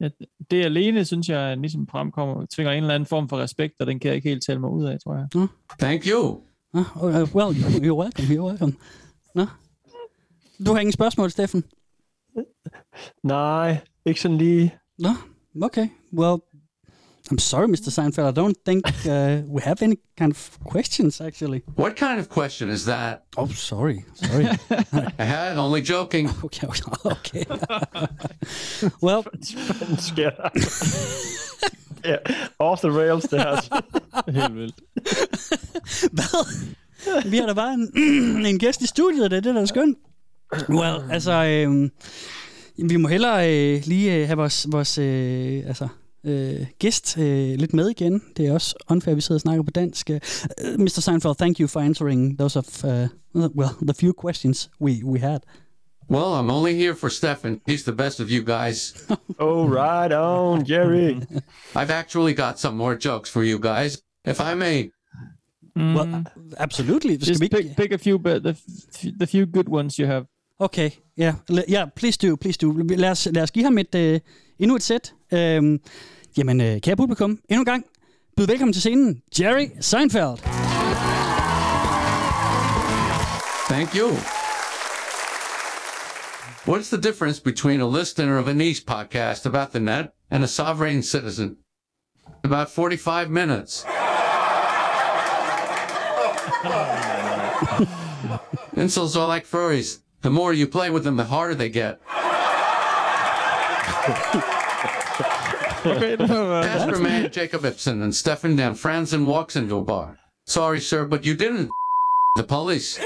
[0.00, 0.08] ja,
[0.50, 4.00] det alene, synes jeg, ligesom fremkommer, tvinger en eller anden form for respekt, og den
[4.00, 5.48] kan jeg ikke helt tale mig ud af, tror jeg.
[5.80, 6.40] Thank you.
[6.74, 7.52] Uh, well,
[7.82, 8.76] you're welcome, you're welcome.
[9.34, 9.46] Nå.
[10.66, 11.64] Du har ingen spørgsmål, Steffen?
[13.22, 14.78] Nej, ikke sådan lige.
[14.98, 15.08] No.
[15.62, 15.88] Okay.
[16.12, 16.36] Well,
[17.30, 17.90] I'm sorry, Mr.
[17.90, 18.26] Seinfeld.
[18.26, 21.62] I don't think uh, we have any kind of questions, actually.
[21.76, 23.24] What kind of question is that?
[23.36, 24.04] Oh, sorry.
[24.14, 24.46] Sorry.
[25.18, 26.30] I had only joking.
[26.44, 26.66] okay.
[27.04, 27.44] Okay.
[29.02, 29.24] well,
[32.04, 32.16] ja,
[32.58, 33.60] off the rails, det her.
[34.32, 34.80] Helt vildt.
[36.12, 37.30] hvad?
[37.30, 37.92] Vi har da bare en,
[38.46, 39.98] en gæst i studiet, det er det, der er skønt.
[40.68, 41.90] Well, altså, øh,
[42.90, 45.88] vi må hellere øh, lige øh, have vores, vores øh, altså,
[46.28, 48.22] øh, gæst øh, lidt med igen.
[48.36, 50.10] Det er også unfair, at vi sidder og snakker på dansk.
[50.10, 51.00] Uh, Mr.
[51.00, 52.90] Seinfeld, thank you for answering those of, uh,
[53.34, 55.38] well, the few questions we, we had.
[56.10, 57.60] Well, I'm only here for Stefan.
[57.70, 58.94] He's the best of you guys.
[59.40, 61.20] Oh, right on, Jerry.
[61.76, 64.90] I've actually got some more jokes for you guys, if I may.
[65.76, 66.24] Mm, Well,
[66.58, 67.16] absolutely.
[67.18, 68.54] Just ikke- pick, pick a few, but the,
[69.18, 70.24] the few good ones you have.
[70.60, 71.62] Okay, ja, yeah.
[71.68, 72.72] yeah, please do, please do.
[72.96, 74.20] Lad os, lad os give ham et, øh,
[74.58, 75.14] endnu et sæt.
[75.32, 75.78] Øhm,
[76.38, 77.84] jamen, øh, kære publikum, endnu en gang,
[78.36, 80.38] byd velkommen til scenen, Jerry Seinfeld.
[83.68, 84.08] Thank you.
[86.66, 90.46] What's the difference between a listener of a niche podcast about the net and a
[90.46, 91.56] sovereign citizen?
[92.44, 93.84] About 45 minutes.
[98.76, 99.98] Insults are like furries.
[100.22, 101.98] The more you play with them, the harder they get.
[105.86, 110.18] Okay, det var Casper man Jacob Ibsen and Stefan Dan Franzen walks into a bar.
[110.46, 111.70] Sorry, sir, but you didn't.
[112.36, 112.98] The police.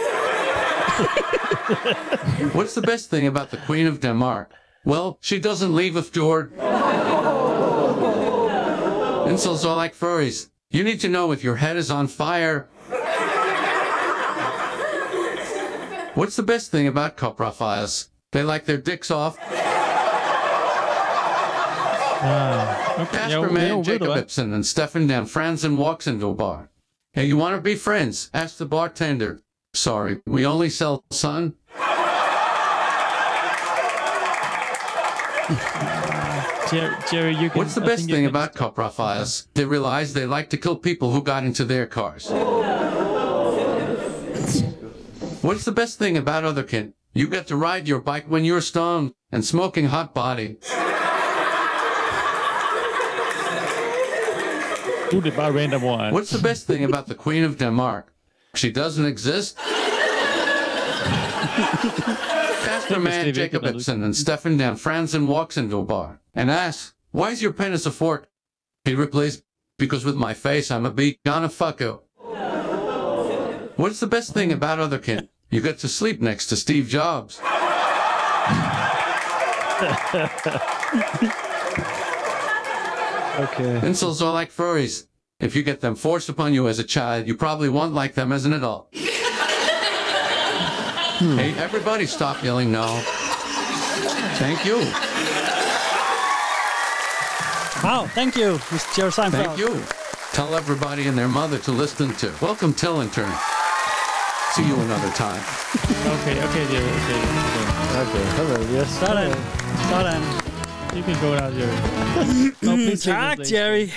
[2.53, 4.53] What's the best thing about the Queen of Denmark?
[4.85, 6.53] Well, she doesn't leave a fjord.
[9.29, 10.51] Insults are like furries.
[10.71, 12.69] You need to know if your head is on fire.
[16.15, 18.09] What's the best thing about coprophiles?
[18.33, 19.39] They like their dicks off.
[22.23, 24.17] Casper Jo, man jo, ved Jacob?
[24.17, 26.71] Ibsen and Stefan Dan Franzen walks into a bar.
[27.13, 28.31] Hey, you want to be friends?
[28.33, 29.41] Ask the bartender.
[29.75, 31.55] Sorry, we only sell sun.
[36.71, 37.51] Jerry, can.
[37.51, 39.49] What's the best thing about coprophiles?
[39.55, 42.31] They realize they like to kill people who got into their cars.
[45.43, 46.93] What's the best thing about Otherkin?
[47.13, 50.59] You get to ride your bike when you're stoned and smoking hot body.
[55.21, 56.13] Det er random one.
[56.13, 58.13] What's the best thing about the Queen of Denmark?
[58.55, 59.59] She doesn't exist.
[62.65, 67.31] Casper man Jacob Ibsen and Stefan Dan Franzen walks into a bar and asks, Why
[67.31, 68.29] is your penis a fork?
[68.85, 69.43] He replies,
[69.79, 72.01] Because with my face I'm a beat gonna fuck you.
[73.77, 75.29] What's the best thing about other Otherkin?
[75.51, 77.41] You get to sleep next to Steve Jobs.
[83.39, 83.87] Okay.
[83.87, 85.07] Insults are like furries.
[85.41, 88.31] If you get them forced upon you as a child, you probably won't like them
[88.31, 88.89] as an adult.
[91.19, 91.37] Hmm.
[91.39, 93.01] Hey, everybody stop yelling no.
[94.39, 94.79] Thank you.
[97.83, 98.95] Wow, thank you, Mr.
[98.97, 99.47] Jerry Seinfeld.
[99.47, 99.83] Thank you.
[100.33, 102.33] Tell everybody and their mother to listen to.
[102.41, 103.33] Welcome, Till Intern.
[104.53, 105.43] See you another time.
[106.21, 106.85] Okay, okay, Jerry.
[106.85, 108.03] Okay, okay.
[108.03, 108.89] Okay, hello, yes.
[109.01, 109.33] Sådan,
[109.91, 110.52] sådan.
[110.97, 111.79] You can go now, Jerry.
[112.63, 113.39] No, please Tak.
[113.53, 113.89] Jerry.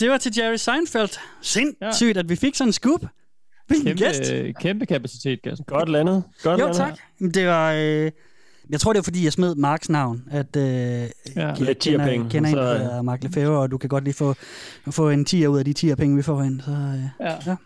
[0.00, 1.18] Det var til Jerry Seinfeld.
[1.42, 3.00] Sindssygt, at vi fik sådan en scoop.
[3.66, 4.22] Hvilken gæst.
[4.30, 5.64] Kæmpe, kæmpe kapacitet, Kasper.
[5.64, 6.24] Godt landet.
[6.42, 6.76] Godt Jo, landet.
[6.76, 6.98] tak.
[7.34, 7.72] Det var...
[7.72, 8.10] Øh,
[8.70, 12.48] jeg tror, det var, fordi jeg smed Marks navn, at øh, ja, jeg kender, kender
[12.50, 14.34] en, så- der hedder Mark Lefebvre, og du kan godt lige få,
[14.90, 16.60] få en 10 ud af de 10 penge, vi får ind.
[16.60, 17.34] Så, øh, Ja.
[17.46, 17.56] Ja.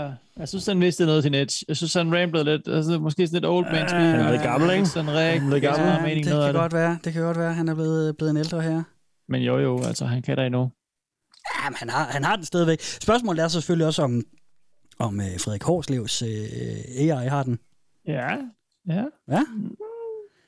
[0.00, 0.10] Ja.
[0.36, 1.64] Jeg synes, han mistede noget til edge.
[1.68, 2.68] Jeg synes, han ramblede lidt.
[2.68, 4.02] Altså, måske sådan lidt old man speak.
[4.02, 4.86] Han er lidt gammel, ikke?
[4.86, 5.40] Sådan rigtig.
[5.40, 5.86] Han er gammel.
[5.86, 6.54] Ja, mening det kan det.
[6.54, 6.98] godt være.
[7.04, 8.82] Det kan godt være, han er blevet, blevet en ældre her.
[9.28, 10.70] Men jo, jo, altså, han kan da endnu.
[11.64, 12.80] Jamen, han har, han har den stadigvæk.
[12.80, 14.22] Spørgsmålet er selvfølgelig også, om,
[14.98, 16.28] om øh, Frederik Horslevs øh,
[16.98, 17.58] AI har den.
[18.06, 18.36] Ja,
[18.88, 19.04] ja.
[19.30, 19.42] Ja?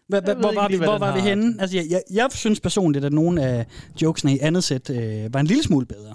[0.08, 1.60] Hvor ikke var, vi, hvor var vi henne?
[1.60, 3.66] Altså, jeg, jeg, jeg synes personligt, at nogle af
[4.02, 6.14] jokesene i andet sæt øh, var en lille smule bedre.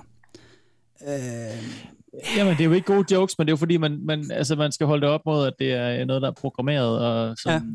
[1.07, 1.92] Øh,
[2.37, 4.55] Jamen, det er jo ikke gode jokes, men det er jo fordi, man, man, altså,
[4.55, 6.99] man skal holde det op mod, at det er noget, der er programmeret.
[6.99, 7.65] Og, sådan, ja.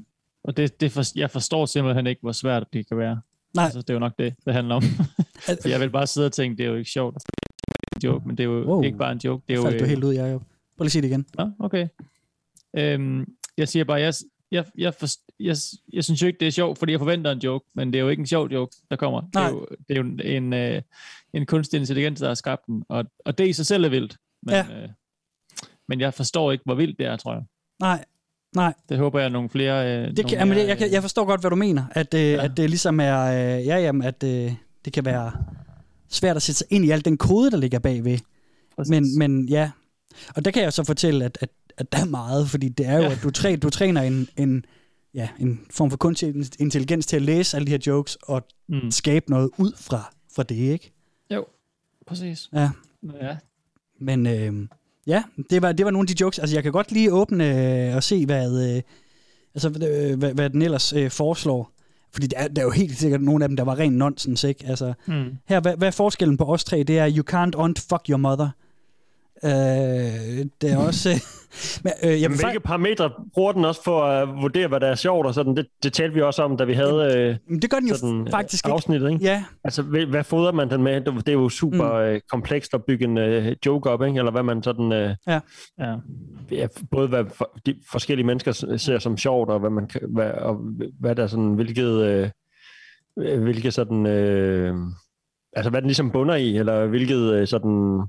[0.45, 3.21] og det, det for, jeg forstår simpelthen ikke, hvor svært det kan være.
[3.55, 3.65] Nej.
[3.65, 4.83] Altså, det er jo nok det, det handler om.
[5.63, 7.15] For jeg vil bare sidde og tænke, det er jo ikke sjovt.
[7.15, 8.83] Det er en joke, men det er jo Wow.
[8.83, 9.45] ikke bare en joke.
[9.49, 10.43] Det er jo, Faldt du øh, helt ud, Jacob?
[10.77, 11.27] Prøv lige sige det igen.
[11.39, 11.89] Nå, okay.
[12.77, 14.15] Øhm, jeg siger bare, jeg,
[14.51, 15.07] jeg, jeg, for,
[15.41, 15.57] jeg,
[15.93, 18.03] jeg synes jo ikke, det er sjovt, fordi jeg forventer en joke, men det er
[18.03, 19.21] jo ikke en sjov joke, der kommer.
[19.21, 19.47] Det Nej.
[19.47, 20.83] er jo, det er jo en, øh,
[21.33, 24.17] en kunstig intelligens, der har skabt den, og, og det i sig selv er vildt.
[24.43, 24.67] Men, Ja.
[24.83, 24.89] øh,
[25.89, 27.43] men jeg forstår ikke, hvor vildt det er, tror jeg.
[27.81, 28.05] Nej,
[28.55, 28.75] nej.
[28.89, 29.87] Det håber jeg, at nogle flere...
[29.87, 31.85] Øh, Det nogle kan, jamen, mere, det, jeg, kan, jeg forstår godt, hvad du mener.
[31.91, 32.45] At, øh, Ja.
[32.45, 33.19] at det ligesom er...
[33.25, 34.53] Øh, ja, jamen, at øh,
[34.85, 35.33] det kan være
[36.09, 38.19] svært at sætte sig ind i al den kode, der ligger bagved.
[38.77, 38.91] Præcis.
[38.91, 39.71] Men, men ja,
[40.37, 41.49] og der kan jeg så fortælle, at, at,
[41.79, 43.13] at der er meget, fordi det er jo, Ja.
[43.13, 44.65] at du, træ, du træner en, en,
[45.15, 48.91] ja, en form for kunstig intelligens til at læse alle de her jokes og Mm.
[48.91, 50.93] skabe noget ud fra, fra det, ikke?
[51.35, 51.47] Jo,
[52.07, 52.49] præcis.
[52.53, 52.71] Ja.
[53.21, 53.37] Ja.
[54.01, 54.53] Men øh,
[55.07, 56.39] ja, det var, det var nogle af de jokes.
[56.39, 58.83] Altså, jeg kan godt lige åbne øh, og se, hvad, øh,
[59.55, 61.71] altså, øh, hvad, hvad den ellers øh, foreslår.
[62.13, 64.45] Fordi der er, der er jo helt sikkert nogle af dem, der var ren nonsens,
[64.45, 64.65] ikke?
[64.67, 65.25] Altså, Mm.
[65.49, 66.83] her, hvad, hvad er forskellen på os tre?
[66.83, 68.49] Det er, you can't unfuck your mother.
[69.45, 69.51] Øh,
[70.61, 71.09] det er også...
[71.85, 74.87] Men, øh, jeg Jamen, vil hvilke parametre bruger den også for at vurdere, hvad der
[74.87, 75.57] er sjovt og sådan?
[75.57, 77.95] Det, det talte vi også om, da vi havde øh, Men det gør den jo
[77.97, 78.73] sådan, øh, faktisk ikke.
[78.73, 79.25] afsnittet, ikke?
[79.25, 81.01] Ja, Altså, hvad, fodrer man den med?
[81.01, 82.05] Det det er jo super mm.
[82.05, 84.19] øh, komplekst at bygge en øh, joke op, ikke?
[84.19, 84.93] Eller hvad man sådan...
[84.93, 85.41] Øh, Ja.
[86.51, 90.31] ja, både hvad for, de forskellige mennesker ser som sjovt, og hvad man kan, hvad,
[90.31, 90.61] og
[91.01, 92.31] hvad der sådan, hvilket, øh,
[93.19, 94.75] øh, hvilket sådan, øh,
[95.53, 98.01] altså hvad den ligesom bunder i, eller hvilket øh, sådan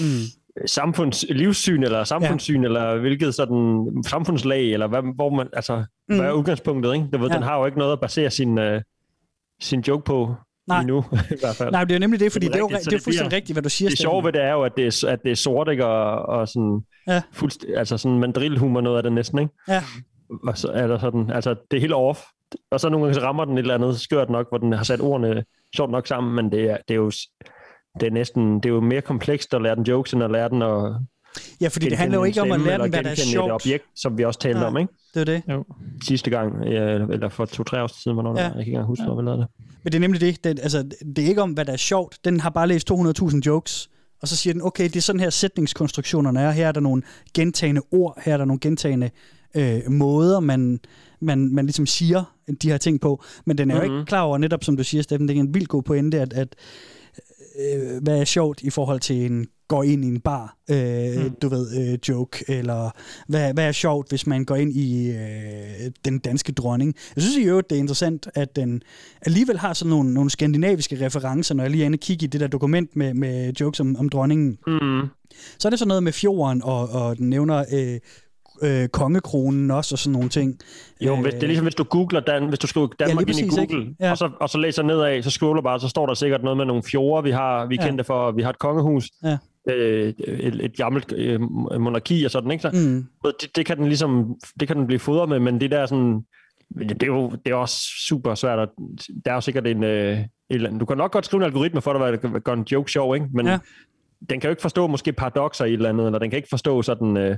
[0.00, 0.22] mm.
[0.66, 2.66] Samfunds, livssyn, eller samfundssyn, ja.
[2.66, 6.16] eller hvilket sådan samfundslag, eller hvad, hvor man, altså, mm.
[6.16, 7.06] hvad er udgangspunktet, ikke?
[7.12, 7.34] Du ved, Ja.
[7.34, 8.82] Den har jo ikke noget at basere sin, øh,
[9.60, 10.34] sin joke på
[10.68, 10.80] Nej.
[10.80, 11.04] endnu,
[11.36, 11.70] i hvert fald.
[11.70, 13.28] nej, det er jo nemlig det, fordi Det er er, jo, det er det fuldstændig
[13.28, 13.88] bliver- rigtigt, hvad du siger.
[13.88, 15.86] det sjove ved det er jo, at det er, at det er sort, ikke?
[15.86, 17.22] Og, og sådan, Ja.
[17.32, 19.52] fuldst, altså sådan mandrilhumor noget af det næsten, ikke?
[19.68, 19.82] Ja.
[20.46, 22.20] Og så er der sådan, altså det er helt off.
[22.70, 24.84] Og så nogle gange så rammer den et eller andet skørt nok, hvor den har
[24.84, 25.44] sat ordene
[25.76, 27.10] sjovt nok sammen, men det er, det er jo
[28.00, 30.48] det er næsten, det er jo mere komplekst at lære den jokes, end at lære
[30.48, 30.92] den at
[31.60, 33.52] Ja, fordi det handler jo ikke om at lære den, hvad der er et sjovt.
[33.52, 34.68] objekt, som vi også talte Nej.
[34.68, 34.92] om, ikke?
[35.14, 35.42] Det er det.
[35.50, 35.64] Jo.
[36.08, 38.40] Sidste gang, ja, eller for to-tre år siden, hvornår Ja.
[38.40, 38.44] ja.
[38.44, 39.48] jeg kan ikke engang huske, hvor vi lavede det.
[39.84, 40.44] Men det er nemlig det.
[40.44, 40.82] det altså,
[41.16, 42.18] det er ikke om, hvad der er sjovt.
[42.24, 43.90] Den har bare læst 200.000 jokes,
[44.22, 46.50] og så siger den, okay, det er sådan her sætningskonstruktionerne er.
[46.50, 47.02] Her er der nogle
[47.34, 49.10] gentagende ord, her er der nogle gentagende
[49.56, 50.80] øh, måder, man,
[51.20, 52.24] man, man ligesom siger
[52.62, 53.22] de her ting på.
[53.46, 53.98] Men den er jo Mhm.
[53.98, 56.32] ikke klar over, netop som du siger, Steffen, det er en vild god pointe, at,
[56.32, 56.54] at
[57.58, 61.30] øh, hvad er sjovt i forhold til en går ind i en bar, øh, Mm.
[61.42, 62.90] du ved, øh, joke, eller
[63.28, 66.94] hvad, hvad er sjovt, hvis man går ind i øh, den danske dronning.
[67.16, 68.82] Jeg synes i øvrigt, det er interessant, at den
[69.22, 72.26] alligevel har sådan nogle, nogle skandinaviske referencer, når jeg lige er inde og kigge i
[72.26, 74.58] det der dokument med, med jokes om, om dronningen.
[74.66, 75.08] Mm.
[75.58, 77.98] Så er det sådan noget med fjorden, og, og den nævner øh,
[78.62, 80.58] øh, kongekronen også, og sådan nogle ting.
[81.00, 83.52] Jo, hvis, det er ligesom hvis du googler, Dan, hvis du skriver Danmark lige ind
[83.52, 83.94] i Google, ikke?
[84.00, 84.10] Ja.
[84.10, 86.64] og, så, og så læser nedad, så scroller bare, så står der sikkert noget med
[86.66, 87.86] nogle fjorde, vi har, vi Ja.
[87.86, 89.38] kendte for, vi har et kongehus, Ja.
[89.68, 91.40] øh, et, et gammelt øh,
[91.80, 92.62] monarki og sådan, ikke?
[92.62, 93.06] Så, Mm.
[93.24, 96.20] det, det, kan den ligesom, det kan den blive fodret med, men det der sådan,
[96.78, 97.76] det er jo det er også
[98.08, 98.58] super svært.
[98.58, 98.68] At,
[99.24, 100.18] der er jo sikkert en, øh,
[100.50, 102.92] andet, du kan nok godt skrive en algoritme for dig, hvad der gør en joke
[102.92, 103.26] sjov, ikke?
[103.34, 103.52] Men Ja.
[103.52, 103.58] ja.
[104.30, 106.48] den kan jo ikke forstå måske paradoxer i et eller andet, eller den kan ikke
[106.50, 107.36] forstå sådan, øh, øh,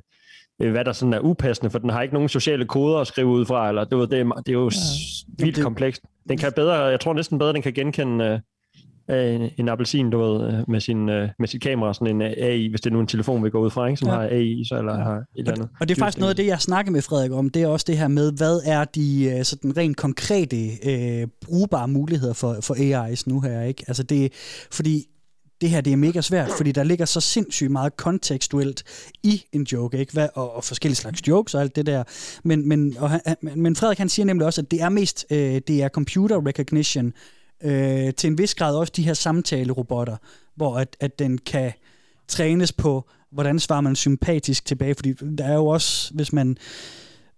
[0.59, 3.45] hvad der sådan er upassende, for den har ikke nogen sociale koder at skrive ud
[3.47, 5.45] fra, eller det, er- det, er, det er jo ja.
[5.45, 6.03] vildt det- komplekst.
[6.29, 8.43] Den kan bedre, jeg tror næsten bedre, den kan genkende
[9.11, 12.23] øh, øh, en appelsin, du ved, øh, med, sin, øh, med sit kamera, sådan en
[12.23, 14.15] øh, AI, hvis det er nu en telefon, vi går ud fra, ikke, som Ja.
[14.15, 15.03] har AI, så, eller ja.
[15.03, 15.69] har et eller andet.
[15.81, 17.51] Og det er faktisk noget af det, jeg snakker med Frederik om.
[17.51, 21.89] Det er også det her med, hvad er de øh, sådan rent konkrete, øh, brugbare
[21.89, 23.85] muligheder for, for AI's nu her, ikke?
[23.89, 24.33] Altså det,
[24.73, 25.05] fordi
[25.61, 28.85] det her det er mega svært, fordi der ligger så sindssygt meget kontekstuelt
[29.23, 30.13] i en joke, ikke?
[30.13, 32.05] Hvad, og, og forskellige slags jokes og alt det der.
[32.45, 35.61] Men, men, og han, men Frederik han siger nemlig også, at det er mest øh,
[35.69, 37.13] det er computer recognition,
[37.65, 40.17] øh, til en vis grad også de her samtalerobotter,
[40.57, 41.73] hvor at, at den kan
[42.29, 46.57] trænes på, hvordan svarer man sympatisk tilbage, fordi der er jo også, hvis man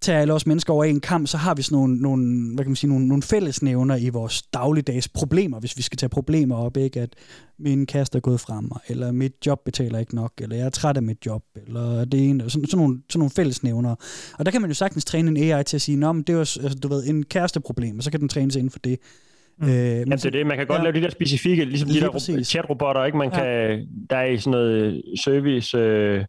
[0.01, 2.71] tager alle os mennesker over en kamp, så har vi sådan nogle, nogle, hvad kan
[2.71, 6.77] man sige, nogle, nogle fællesnævner i vores dagligdags problemer, hvis vi skal tage problemer op,
[6.77, 7.01] ikke?
[7.01, 7.15] At
[7.59, 10.71] min kæreste er gået fra mig, eller mit job betaler ikke nok, eller jeg er
[10.71, 13.95] træt af mit job, eller det ene, sådan, sådan, nogle, sådan nogle fællesnævner.
[14.39, 16.29] Og der kan man jo sagtens træne en AI til at sige, Nå, men det
[16.29, 18.99] er jo, altså, du ved, en kæresteproblem, og så kan den trænes inden for det.
[19.59, 19.67] Mm.
[19.69, 20.47] Øh, men Ja, det er det.
[20.47, 20.83] Man kan godt Ja.
[20.83, 22.39] lave de der specifikke, ligesom Lige de der præcis.
[22.39, 23.19] ro- chatrobotter, ikke?
[23.19, 23.39] Man Ja.
[23.39, 26.25] kan, der er i sådan noget service, øh,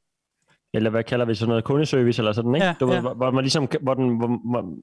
[0.73, 2.65] eller hvad kalder vi sådan noget, kundeservice eller sådan, ikke?
[2.67, 3.01] Ja, du ved, ja.
[3.01, 4.73] hvor, hvor, man ligesom, hvor, den, hvor, hvor,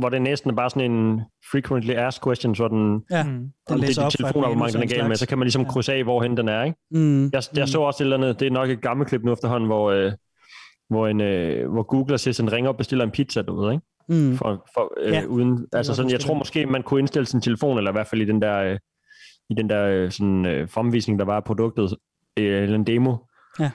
[0.00, 1.20] hvor det næsten er bare sådan en
[1.52, 4.80] frequently asked questions, hvor den, ja, om den det er læser dit telefonabonnement, den er
[4.80, 5.68] manus af gal en med, så kan man ligesom Ja.
[5.68, 6.78] krydse af, hvorhen den er, ikke?
[6.90, 7.24] Mm.
[7.24, 9.66] Jeg, jeg så også et eller andet, det er nok et gammelt klip nu efterhånden,
[9.66, 10.12] hvor, øh,
[10.90, 13.84] hvor, en, øh, hvor Google sådan ringer op og bestiller en pizza, du ved, ikke?
[14.08, 14.36] Mm.
[14.36, 15.24] For, for, øh, Ja.
[15.24, 18.22] uden, altså sådan, jeg tror måske, man kunne indstille sin telefon, eller i hvert fald
[18.22, 18.78] i den der, øh,
[19.50, 21.94] i den der øh, sådan, øh, fremvisning, der var af produktet,
[22.38, 23.16] øh, eller en demo,
[23.60, 23.70] Ja.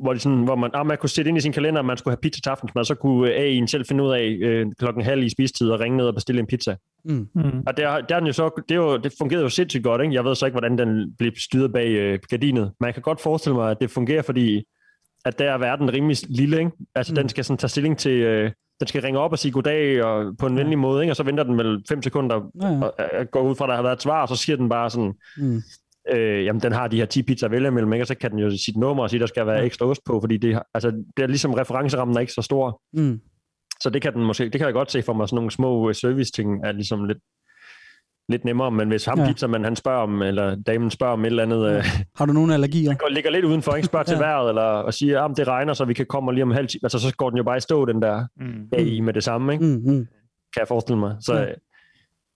[0.00, 1.96] Hvor, det sådan, hvor man, ah, man kunne sætte ind i sin kalender, at man
[1.96, 5.22] skulle have pizza til aftensmad, så kunne AI'en selv finde ud af øh, klokken halv
[5.22, 6.76] i spistid og ringe ned og bestille en pizza.
[7.04, 7.28] Mm.
[7.34, 7.62] Mm.
[7.66, 10.02] Og der, der er den jo så, det, er jo, det fungerede jo sindssygt godt,
[10.02, 10.14] ikke?
[10.14, 12.72] Jeg ved så ikke, hvordan den blev styret bag øh, gardinet.
[12.80, 14.64] Men jeg kan godt forestille mig, at det fungerer, fordi
[15.24, 16.70] at der er verden rimelig lille, ikke?
[16.94, 17.16] Altså, Mm.
[17.16, 20.36] den skal sådan tage stilling til, øh, den skal ringe op og sige goddag og
[20.38, 20.62] på en Ja.
[20.62, 21.12] venlig måde, ikke?
[21.12, 22.80] Og så venter den vel fem sekunder Ja, ja.
[22.82, 24.68] og øh, går ud fra, at der har været et svar, og så siger den
[24.68, 25.62] bare sådan, Mm.
[26.12, 28.02] Øh, jamen, den har de her 10 pizzaer at vælge imellem, ikke?
[28.02, 29.64] Og så kan den jo sit nummer og sige, der skal være Ja.
[29.64, 32.80] ekstra ost på, fordi det, har- altså, det er ligesom referencerammen er ikke så stor.
[32.92, 33.20] Mm.
[33.80, 35.92] Så det kan den måske, det kan jeg godt se for mig, sådan nogle små
[35.92, 37.18] service ting er ligesom lidt,
[38.28, 39.24] lidt nemmere, men hvis ham Ja.
[39.24, 39.32] ja.
[39.32, 41.84] pizzamanden, han spørger om, eller damen spørger om et eller andet, øh,
[42.16, 42.94] Har du nogle allergier?
[42.94, 44.20] går, ligger lidt udenfor, ikke spørger til Ja.
[44.20, 46.68] vejret, eller og siger, at det regner, så vi kan komme lige om en halv
[46.68, 48.68] time, altså så går den jo bare i stå, den der Mm.
[48.72, 49.64] AI med det samme, ikke?
[49.64, 49.70] Mm.
[49.70, 50.06] Mm.
[50.54, 51.16] kan jeg forestille mig.
[51.20, 51.46] Så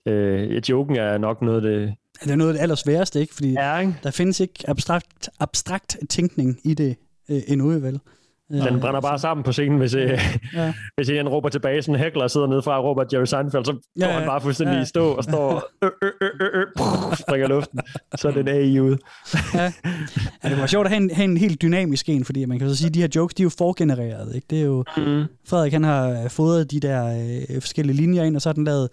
[0.06, 0.12] Ja.
[0.12, 3.34] øh, joken er nok noget, det Det er noget af det allersværeste, ikke?
[3.34, 3.94] Fordi er, ikke?
[4.02, 6.96] der findes ikke abstrakt, abstrakt tænkning i det
[7.30, 8.00] øh, endnu, vel?
[8.52, 10.10] Øh, Den brænder bare sammen på scenen, hvis, øh,
[10.54, 10.72] Ja.
[10.96, 13.76] hvis en råber tilbage, sådan en hækler sidder nede fra og råber Jerry Seinfeld, så
[13.98, 14.28] Ja, går han ja.
[14.28, 14.82] bare fuldstændig Ja.
[14.82, 16.60] i stå og står øh, øh, øh, øh,
[17.10, 17.80] øh, springer luften.
[18.16, 18.96] Så er den AI ud.
[19.54, 19.72] Ja,
[20.48, 22.76] det var sjovt at have en, have en helt dynamisk en, fordi man kan så
[22.76, 24.34] sige, at de her jokes, de er jo forgenereret.
[24.34, 24.46] Ikke?
[24.50, 25.24] Det er jo, Mm.
[25.48, 28.88] Frederik han har fodret de der øh, forskellige linjer ind, og så har den lavet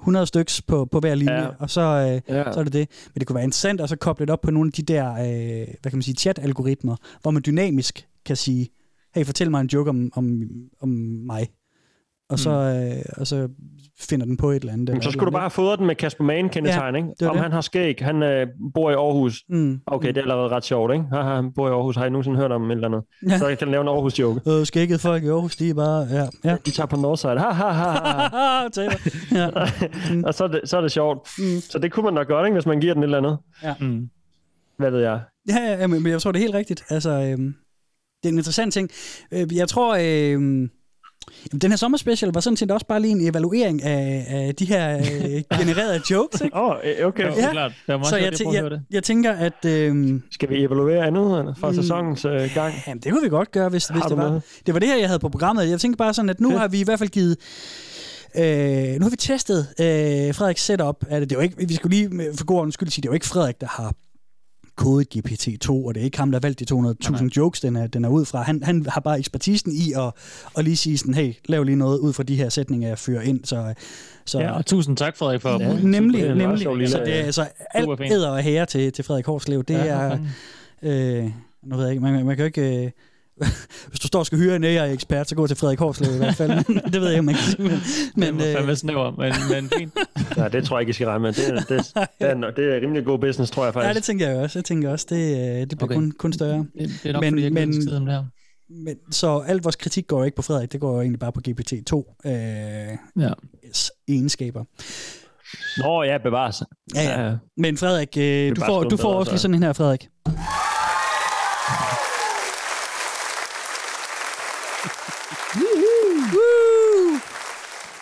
[0.00, 1.48] 100 styks på, på hver linje, Ja.
[1.58, 2.52] og så, øh, Ja.
[2.52, 2.88] så er det det.
[3.14, 5.10] Men det kunne være interessant at så koble det op på nogle af de der,
[5.12, 8.68] øh, hvad kan man sige, chat-algoritmer, hvor man dynamisk kan sige,
[9.14, 10.42] hey, fortæl mig en joke om, om,
[10.80, 10.88] om
[11.26, 11.48] mig.
[12.30, 13.48] Og så, øh, og så
[14.00, 14.88] finder den på et eller andet.
[14.88, 17.08] Men eller så skulle du bare have fået den med Kasper Mann kendetegn, ikke?
[17.08, 17.42] det var Om det.
[17.42, 19.42] han har skæg, han øh, bor i Aarhus.
[19.48, 19.80] Mm.
[19.86, 21.04] Okay, det er allerede ret sjovt, ikke?
[21.12, 21.96] Haha, han bor i Aarhus.
[21.96, 23.02] Har I nogensinde hørt om et eller andet?
[23.30, 23.38] Ja.
[23.38, 24.40] Så jeg kan lave en Aarhus-joke.
[24.50, 26.56] Øh, skægget folk i Aarhus, de er bare, ja, ja.
[26.66, 27.38] De tager på Northside.
[27.38, 28.68] Ha, ha, ha, ha.
[29.40, 29.48] Ja.
[30.26, 31.28] og så er, det, så er det sjovt.
[31.38, 31.44] Mm.
[31.60, 33.38] Så det kunne man nok godt, ikke, hvis man giver den et eller andet.
[33.80, 34.08] Mm.
[34.78, 35.20] Hvad ved jeg?
[35.48, 36.82] Ja, ja, ja, men jeg tror, det er helt rigtigt.
[36.88, 37.54] Altså, øhm,
[38.22, 38.90] det er en interessant ting.
[39.32, 40.70] Øh, jeg tror, øhm,
[41.52, 44.64] jamen, den her sommerspecial var sådan set også bare lige en evaluering af, af de
[44.64, 46.40] her øh, genererede jokes.
[46.40, 46.56] Ikke?
[46.56, 47.24] Åh, oh, okay.
[47.24, 47.50] Ja, Ja.
[47.52, 47.70] klart.
[47.86, 48.82] Det var meget Så jeg, jeg, tæ- jeg, det.
[48.90, 51.74] jeg tænker, at øhm, Skal vi evaluere andet fra Mm.
[51.74, 52.74] sæsonens øh, gang?
[52.86, 54.26] jamen, det kunne vi godt gøre, hvis, hvis det du var.
[54.28, 54.42] noget?
[54.66, 55.70] Det var det her, jeg havde på programmet.
[55.70, 57.36] Jeg tænker bare sådan, at nu har vi i hvert fald givet...
[58.36, 61.04] Øh, nu har vi testet øh, Frederiks setup.
[61.08, 63.02] Er det, det er jo ikke, vi skulle lige med- for god ordens skyld sige,
[63.02, 63.94] det er jo ikke Frederik, der har
[64.76, 67.86] kodet GPT-2, og det er ikke ham, der har valgt de 200.000 jokes, den er,
[67.86, 68.42] den er ud fra.
[68.42, 70.12] Han, han har bare ekspertisen i at,
[70.56, 73.20] at lige sige sådan, hey, lav lige noget ud fra de her sætninger, jeg fører
[73.22, 73.44] ind.
[73.44, 73.74] Så,
[74.26, 76.66] så Ja, og tusind tak, Frederik, for ja, nemlig, det nemlig.
[76.76, 79.64] lille- så det er altså alt æder og hære til, til Frederik Horslev.
[79.64, 80.18] Det Ja, er,
[80.82, 81.30] øh,
[81.62, 82.84] nu ved jeg ikke, man, man kan jo ikke...
[82.84, 82.90] Øh,
[83.88, 86.34] hvis du står og skal hyre en AI-ekspert, så gå til Frederik Horslev i hvert
[86.34, 86.50] fald.
[86.92, 87.62] det ved jeg ikke, om man kan sige.
[87.62, 87.70] Men,
[88.16, 89.92] Men, men det fandme øh, snæver, men, men fint.
[90.36, 91.32] Ja, det tror jeg ikke, I skal regne med.
[91.32, 93.94] Det er, det, det, er, det er rimelig god business, tror jeg ja, faktisk.
[93.96, 94.58] det tænker jeg også.
[94.58, 95.94] Jeg tænker også, det, øh, det bliver Okay.
[95.94, 96.58] kun, kun større.
[96.78, 98.24] Det, det er nok, Men- men, fordi jeg ikke men- om det her.
[98.84, 101.40] Men, så alt vores kritik går ikke på Frederik, det går jo egentlig bare på
[101.48, 102.32] GPT-2 øh,
[103.24, 103.32] Ja.
[104.08, 104.64] egenskaber.
[105.82, 106.62] Nå ja, bevares.
[106.94, 107.26] Ja, ja.
[107.28, 107.34] ja.
[107.56, 109.18] Men Frederik, øh, er du får, du får altså.
[109.18, 110.08] også lige sådan en her, Frederik.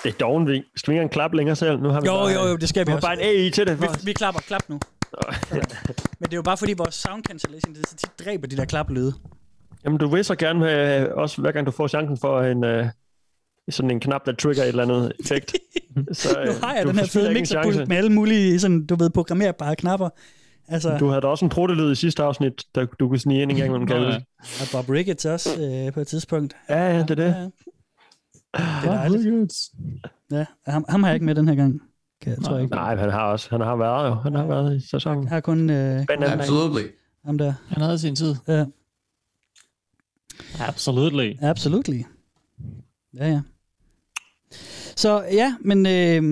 [0.09, 0.65] Det er dovenving.
[0.77, 1.81] Skal vi ikke engang klappe længere selv?
[1.81, 3.07] Nu har vi Jo, bare, jo, jo, det skal vi vi også.
[3.07, 3.81] bare en AI til det.
[3.83, 4.81] Vi, vi klapper, klap nu.
[5.53, 5.61] Men
[6.21, 9.13] det er jo bare fordi vores sound cancellation, det så tit dræber de der klaplyde.
[9.85, 12.87] Jamen, du vil så gerne have, også hver gang du får chancen for en, uh,
[13.71, 15.53] sådan en knap, der trigger et eller andet effekt.
[16.13, 19.11] Så, Nu øh, har jeg den her fede mixerpult med alle mulige, sådan, du ved,
[19.11, 20.09] programmerbare knapper.
[20.69, 23.51] Altså, Du havde da også en protolyd i sidste afsnit, der du kunne snige ind
[23.51, 24.21] en gang, man kan ja.
[24.61, 25.51] og Bob Ricketts også
[25.87, 26.57] øh, på et tidspunkt.
[26.69, 27.25] Ja, ja, det er det.
[27.25, 27.49] Ja,
[28.57, 29.53] det er dejligt.
[30.31, 31.83] Ja, ham, ham har jeg ikke med den her gang.
[32.21, 32.75] Kan jeg, tror jeg ikke.
[32.75, 34.15] Nej, han har også, han har været jo.
[34.15, 35.23] Han har været i sæsonen.
[35.25, 36.87] Jeg har kun øh, Absolutely.
[37.25, 37.55] ham der.
[37.69, 38.35] Han havde sin tid.
[38.49, 38.65] Ja,
[40.61, 41.37] Absolutely.
[41.41, 42.03] absolutely.
[43.15, 43.41] Ja, ja.
[44.97, 46.23] Så ja, men øh,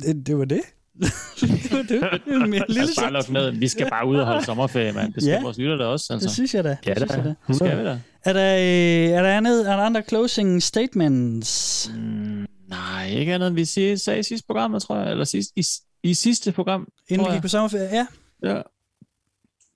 [0.00, 0.60] det, det var det.
[1.00, 2.00] Det det.
[2.26, 3.50] det min lille Altså, bare ned.
[3.50, 5.12] Vi skal bare ud og holde sommerferie, mand.
[5.12, 5.42] Det skal Ja.
[5.42, 6.34] vores lytter da også, Det altså.
[6.34, 6.76] synes jeg da.
[6.86, 7.34] Ja, det synes jeg da.
[7.48, 7.54] da.
[7.54, 7.98] Skal vi da?
[8.24, 11.90] Er der, øh, er der, andet, er der andre closing statements?
[11.96, 15.10] Mm, nej, ikke andet end vi siger, sagde i sidste program, tror jeg.
[15.10, 15.64] Eller sidst, i,
[16.02, 17.88] i sidste program, Inden vi gik på sommerferie?
[17.92, 18.06] Ja.
[18.54, 18.60] Ja.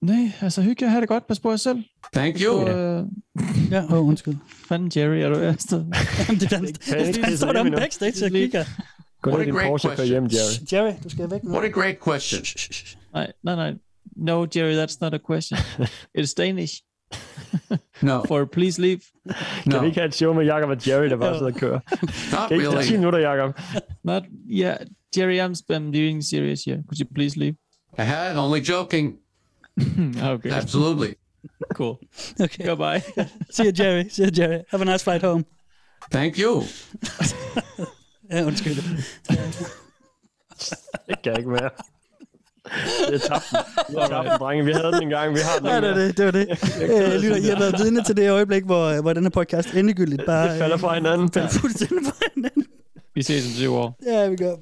[0.03, 1.85] Nej, altså hygge jer, have det godt, pas på jer selv.
[2.15, 2.55] Thank you.
[2.55, 3.05] Og, øh,
[3.71, 4.35] Ja, åh, oh, undskyld.
[4.69, 5.79] fanden Jerry, er du afsted?
[5.79, 5.93] Jamen,
[6.41, 7.79] det er ikke det, det der hjem om endnu.
[7.81, 8.65] backstage og kigger.
[9.27, 10.53] Gå What ned a i din great Porsche og kør hjem, Jerry.
[10.53, 11.51] Shh, Jerry, du skal væk nu.
[11.51, 12.43] What a great question.
[13.15, 13.75] nej, nej, nej.
[14.17, 15.59] No, Jerry, that's not a question.
[16.19, 16.75] It's Danish.
[18.03, 19.01] No, For Please Leave?
[19.63, 21.59] Kan no, vi ikke have et show med Jacob og Jerry, der bare sidder og
[21.59, 21.81] kører?
[22.41, 22.97] not Kan ikke tage 10 really.
[22.97, 23.61] minutter, Jacob?
[24.05, 24.77] Not, yeah,
[25.17, 26.77] Jerry, I'm, I'm doing serious here.
[26.89, 27.55] Could you please leave?
[27.99, 29.19] I had only joking.
[30.33, 31.15] Okay, Absolutely.
[31.75, 31.99] cool.
[32.41, 32.65] Okay.
[32.65, 33.01] Goodbye.
[33.51, 34.09] See you, Jerry.
[34.09, 34.65] See you, Jerry.
[34.71, 35.45] Have a nice flight home.
[36.11, 36.65] Thank you.
[38.33, 38.75] Ja, undskyld.
[41.09, 41.71] Det kan jeg ikke mere.
[43.09, 43.45] Det er tabt.
[43.89, 44.65] Vi har tabt den, drenge.
[44.65, 45.35] Vi havde den engang.
[45.35, 46.17] Vi har den Ja, det var det.
[46.17, 46.49] det, var det.
[47.15, 50.51] Øh, lytter, I har været vidne til det øjeblik, hvor, hvor denne podcast endegyldigt bare
[50.51, 51.33] Det falder fra hinanden.
[51.33, 52.65] falder fuldstændig fra hinanden.
[53.15, 53.99] Vi ses om syv år.
[54.07, 54.55] Ja, vi gør.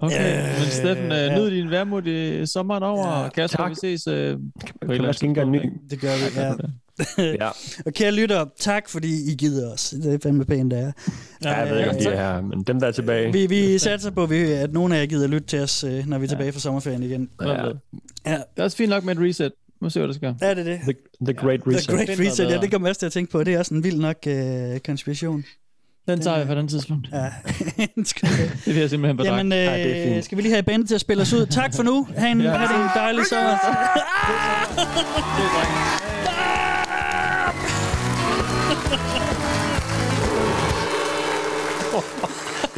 [0.00, 3.22] Okay, Øh, men Steffen, øh, nyd din værmod i sommeren over.
[3.22, 3.70] Ja, Kasper, tak.
[3.70, 5.60] vi ses øh, på Kan man en ny?
[5.90, 6.52] Det gør vi, ja.
[7.18, 7.48] Ja.
[7.86, 9.94] Og kære lytter, tak fordi I gider os.
[10.02, 10.92] Det er fandme pænt, det er.
[11.44, 13.32] ja, jeg ved ikke, om de er her, men dem, der er tilbage.
[13.32, 16.24] Vi, vi satser på, at nogle af jer gider lytte til os, øh, når vi
[16.24, 17.28] er tilbage fra sommerferien igen.
[17.42, 17.52] Ja.
[18.26, 19.52] Ja, Det er også fint nok med et reset.
[19.80, 20.34] Nu ser vi, hvad der sker.
[20.48, 20.78] er det det?
[20.82, 21.88] The, the Great The Reset.
[21.88, 23.44] Great Find noget Reset, ja, det kommer jeg også til at tænke på.
[23.44, 25.44] Det er også en vild nok øh, konspiration.
[26.08, 27.08] Den tager vi på den tidspunkt.
[27.12, 27.24] Ja.
[28.64, 29.36] Det vil jeg simpelthen bedrage.
[29.36, 30.24] Jamen, Ej, det er øh, fint.
[30.24, 31.46] skal vi lige have bandet til at spille os ud?
[31.46, 32.08] Tak for nu.
[32.16, 33.50] Ha' en, ha en dejlig sommer.
[33.50, 33.58] Det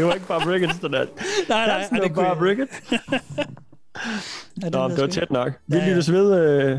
[0.07, 1.05] var ikke bare Ricketts, det der.
[1.49, 2.71] Nej, nej, That's no bare Rickett.
[4.63, 5.53] Ja, Nå, det var tæt nok.
[5.67, 5.89] Vi Ja, ja.
[5.91, 6.79] lyttes ved øh,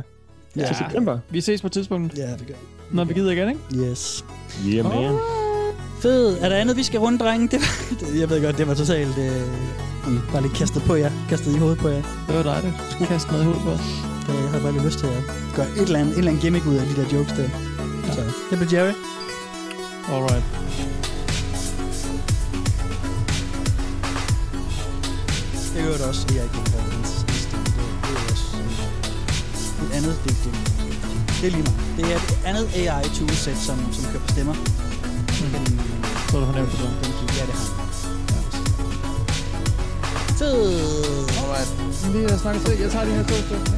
[0.55, 0.67] Ja.
[0.67, 1.20] til september.
[1.30, 2.53] Vi ses på tidspunktet, Ja, det gør
[2.91, 3.61] når vi gider igen, ikke?
[3.72, 3.78] vi.
[3.86, 4.26] Yes.
[4.67, 5.17] Yeah, man.
[6.01, 6.38] Fed.
[6.41, 7.47] Er der andet, vi skal runde, drenge?
[7.47, 9.17] Det var, det, jeg ved godt, det var totalt...
[9.17, 9.41] Øh,
[10.07, 11.11] mm, bare lige kastet på jer.
[11.30, 12.01] Kastet i hovedet på jer.
[12.28, 12.74] Det var dejligt.
[13.07, 13.80] Kast noget i hovedet på os.
[14.28, 15.24] Det, jeg havde bare lige lyst til at
[15.55, 17.49] gøre et eller andet, en eller anden gimmick ud af de der jokes der.
[18.13, 18.93] Så det blev Jerry.
[20.13, 20.43] Alright.
[25.80, 26.47] Jeg hørte også, høre
[26.91, 27.59] hans stil.
[27.65, 28.57] Det, er også
[29.84, 30.51] et andet det, det,
[31.41, 31.80] det er lige meget.
[31.97, 34.53] Det er et andet AI toolset, som, som kører på stemmer.
[34.53, 35.82] Den,
[36.32, 36.80] Så du fornemt det.
[36.80, 37.89] den gik, ja, det har han.
[40.39, 40.59] Fed.
[41.41, 41.69] Alright.
[42.13, 42.80] Vi har snakket til.
[42.80, 43.71] Jeg tager de her to stykker.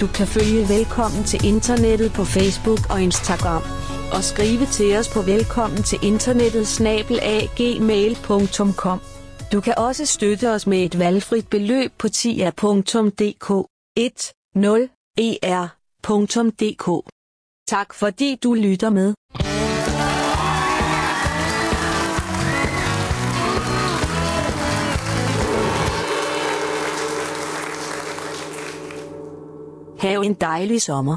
[0.00, 3.62] Du kan følge Velkommen til Internettet på Facebook og Instagram.
[4.12, 9.00] Og skrive til os på velkommen til internettet snabelagmail.com.
[9.52, 13.50] Du kan også støtte os med et valgfrit beløb på tia.dk
[15.20, 17.10] 10er.dk.
[17.68, 19.14] Tak fordi du lytter med.
[29.98, 31.16] Hav en dejlig sommer.